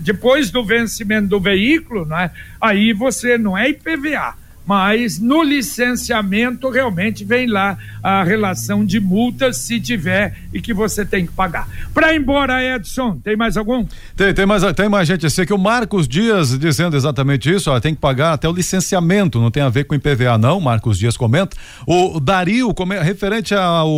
depois 0.00 0.50
do 0.50 0.62
vencimento 0.62 1.28
do 1.28 1.40
veículo, 1.40 2.04
né, 2.04 2.30
aí 2.60 2.92
você 2.92 3.38
não 3.38 3.56
é 3.56 3.70
IPVA, 3.70 4.34
mas 4.68 5.18
no 5.18 5.42
licenciamento 5.42 6.68
realmente 6.68 7.24
vem 7.24 7.46
lá 7.46 7.78
a 8.02 8.22
relação 8.22 8.84
de 8.84 9.00
multas 9.00 9.56
se 9.56 9.80
tiver 9.80 10.36
e 10.52 10.60
que 10.60 10.74
você 10.74 11.06
tem 11.06 11.24
que 11.24 11.32
pagar. 11.32 11.66
Para 11.94 12.14
embora, 12.14 12.62
Edson, 12.62 13.16
tem 13.24 13.34
mais 13.34 13.56
algum? 13.56 13.86
Tem, 14.14 14.34
tem 14.34 14.44
mais, 14.44 14.62
tem 14.74 14.86
mais 14.86 15.08
gente 15.08 15.24
assim 15.24 15.46
que 15.46 15.54
o 15.54 15.58
Marcos 15.58 16.06
Dias 16.06 16.58
dizendo 16.58 16.98
exatamente 16.98 17.50
isso, 17.50 17.70
ó, 17.70 17.80
tem 17.80 17.94
que 17.94 18.00
pagar 18.00 18.34
até 18.34 18.46
o 18.46 18.52
licenciamento, 18.52 19.40
não 19.40 19.50
tem 19.50 19.62
a 19.62 19.70
ver 19.70 19.84
com 19.84 19.94
IPVA 19.94 20.36
não, 20.36 20.60
Marcos 20.60 20.98
Dias 20.98 21.16
comenta. 21.16 21.56
O 21.86 22.20
Dario, 22.20 22.74
referente 23.02 23.54
ao, 23.54 23.88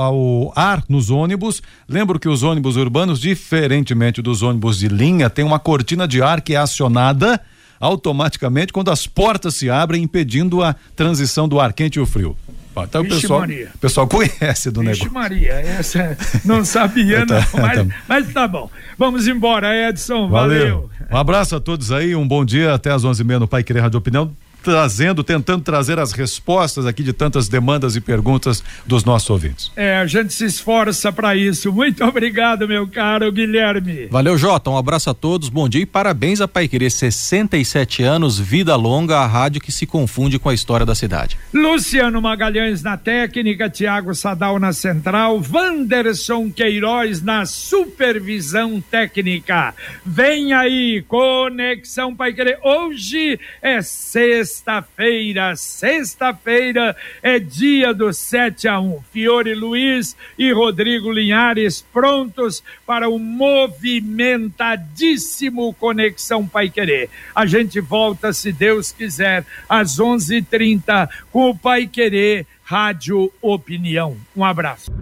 ao 0.00 0.52
ar 0.56 0.82
nos 0.88 1.10
ônibus, 1.10 1.62
lembro 1.86 2.18
que 2.18 2.30
os 2.30 2.42
ônibus 2.42 2.76
urbanos, 2.76 3.20
diferentemente 3.20 4.22
dos 4.22 4.40
ônibus 4.40 4.78
de 4.78 4.88
linha, 4.88 5.28
tem 5.28 5.44
uma 5.44 5.58
cortina 5.58 6.08
de 6.08 6.22
ar 6.22 6.40
que 6.40 6.54
é 6.54 6.56
acionada 6.56 7.38
automaticamente 7.78 8.72
quando 8.72 8.90
as 8.90 9.06
portas 9.06 9.54
se 9.54 9.70
abrem, 9.70 10.02
impedindo 10.02 10.62
a 10.62 10.74
transição 10.96 11.48
do 11.48 11.60
ar 11.60 11.72
quente 11.72 11.96
e 11.96 12.00
o 12.00 12.06
frio. 12.06 12.36
Então 12.76 13.02
o 13.02 13.08
pessoal, 13.08 13.40
Maria. 13.40 13.70
pessoal 13.80 14.08
conhece 14.08 14.70
do 14.70 14.80
Vixe 14.80 14.92
negócio. 14.92 15.12
Maria, 15.12 15.52
essa 15.52 16.18
não 16.44 16.64
sabia 16.64 17.24
tá, 17.24 17.46
não, 17.54 17.62
mas, 17.62 17.78
tá. 17.78 17.86
mas 18.08 18.32
tá 18.32 18.48
bom. 18.48 18.68
Vamos 18.98 19.28
embora, 19.28 19.88
Edson, 19.88 20.28
valeu. 20.28 20.58
valeu. 20.58 20.90
Um 21.10 21.16
abraço 21.16 21.54
a 21.54 21.60
todos 21.60 21.92
aí, 21.92 22.16
um 22.16 22.26
bom 22.26 22.44
dia, 22.44 22.74
até 22.74 22.90
às 22.90 23.04
onze 23.04 23.22
e 23.22 23.24
meia 23.24 23.38
no 23.38 23.46
Pai 23.46 23.62
Querer 23.62 23.80
Rádio 23.80 23.98
Opinião 23.98 24.32
trazendo, 24.64 25.22
tentando 25.22 25.62
trazer 25.62 25.98
as 25.98 26.12
respostas 26.12 26.86
aqui 26.86 27.02
de 27.02 27.12
tantas 27.12 27.48
demandas 27.48 27.94
e 27.96 28.00
perguntas 28.00 28.64
dos 28.86 29.04
nossos 29.04 29.28
ouvintes. 29.28 29.70
É, 29.76 29.98
a 29.98 30.06
gente 30.06 30.32
se 30.32 30.46
esforça 30.46 31.12
para 31.12 31.36
isso. 31.36 31.70
Muito 31.70 32.02
obrigado, 32.02 32.66
meu 32.66 32.88
caro 32.88 33.30
Guilherme. 33.30 34.06
Valeu, 34.10 34.38
Jota. 34.38 34.70
Um 34.70 34.78
abraço 34.78 35.10
a 35.10 35.14
todos, 35.14 35.50
bom 35.50 35.68
dia 35.68 35.82
e 35.82 35.86
parabéns 35.86 36.40
a 36.40 36.48
Pai 36.48 36.66
Querer. 36.66 36.90
67 36.90 38.02
anos, 38.02 38.38
vida 38.38 38.74
longa, 38.74 39.18
a 39.18 39.26
rádio 39.26 39.60
que 39.60 39.70
se 39.70 39.86
confunde 39.86 40.38
com 40.38 40.48
a 40.48 40.54
história 40.54 40.86
da 40.86 40.94
cidade. 40.94 41.36
Luciano 41.52 42.22
Magalhães 42.22 42.82
na 42.82 42.96
técnica, 42.96 43.68
Tiago 43.68 44.14
Sadal 44.14 44.58
na 44.58 44.72
central, 44.72 45.42
Wanderson 45.52 46.50
Queiroz 46.50 47.20
na 47.20 47.44
supervisão 47.44 48.80
técnica. 48.80 49.74
Vem 50.06 50.54
aí, 50.54 51.04
Conexão 51.06 52.16
Pai 52.16 52.32
Querer. 52.32 52.58
Hoje 52.62 53.38
é 53.60 53.82
sexta 53.82 54.53
sexta-feira. 54.54 55.56
Sexta-feira 55.56 56.94
é 57.22 57.38
dia 57.40 57.92
do 57.92 58.10
7 58.12 58.68
a 58.68 58.78
1. 58.80 59.00
Fiore 59.10 59.52
Luiz 59.54 60.16
e 60.38 60.52
Rodrigo 60.52 61.10
Linhares 61.10 61.84
prontos 61.92 62.62
para 62.86 63.08
o 63.08 63.18
movimentadíssimo 63.18 65.74
Conexão 65.74 66.46
Pai 66.46 66.70
Querer. 66.70 67.10
A 67.34 67.44
gente 67.46 67.80
volta, 67.80 68.32
se 68.32 68.52
Deus 68.52 68.92
quiser, 68.92 69.44
às 69.68 69.98
11:30 69.98 71.08
com 71.32 71.50
o 71.50 71.56
Pai 71.56 71.88
Querer 71.88 72.46
Rádio 72.62 73.32
Opinião. 73.42 74.16
Um 74.36 74.44
abraço. 74.44 74.92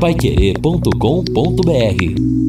Paiquerê.com.br 0.00 2.47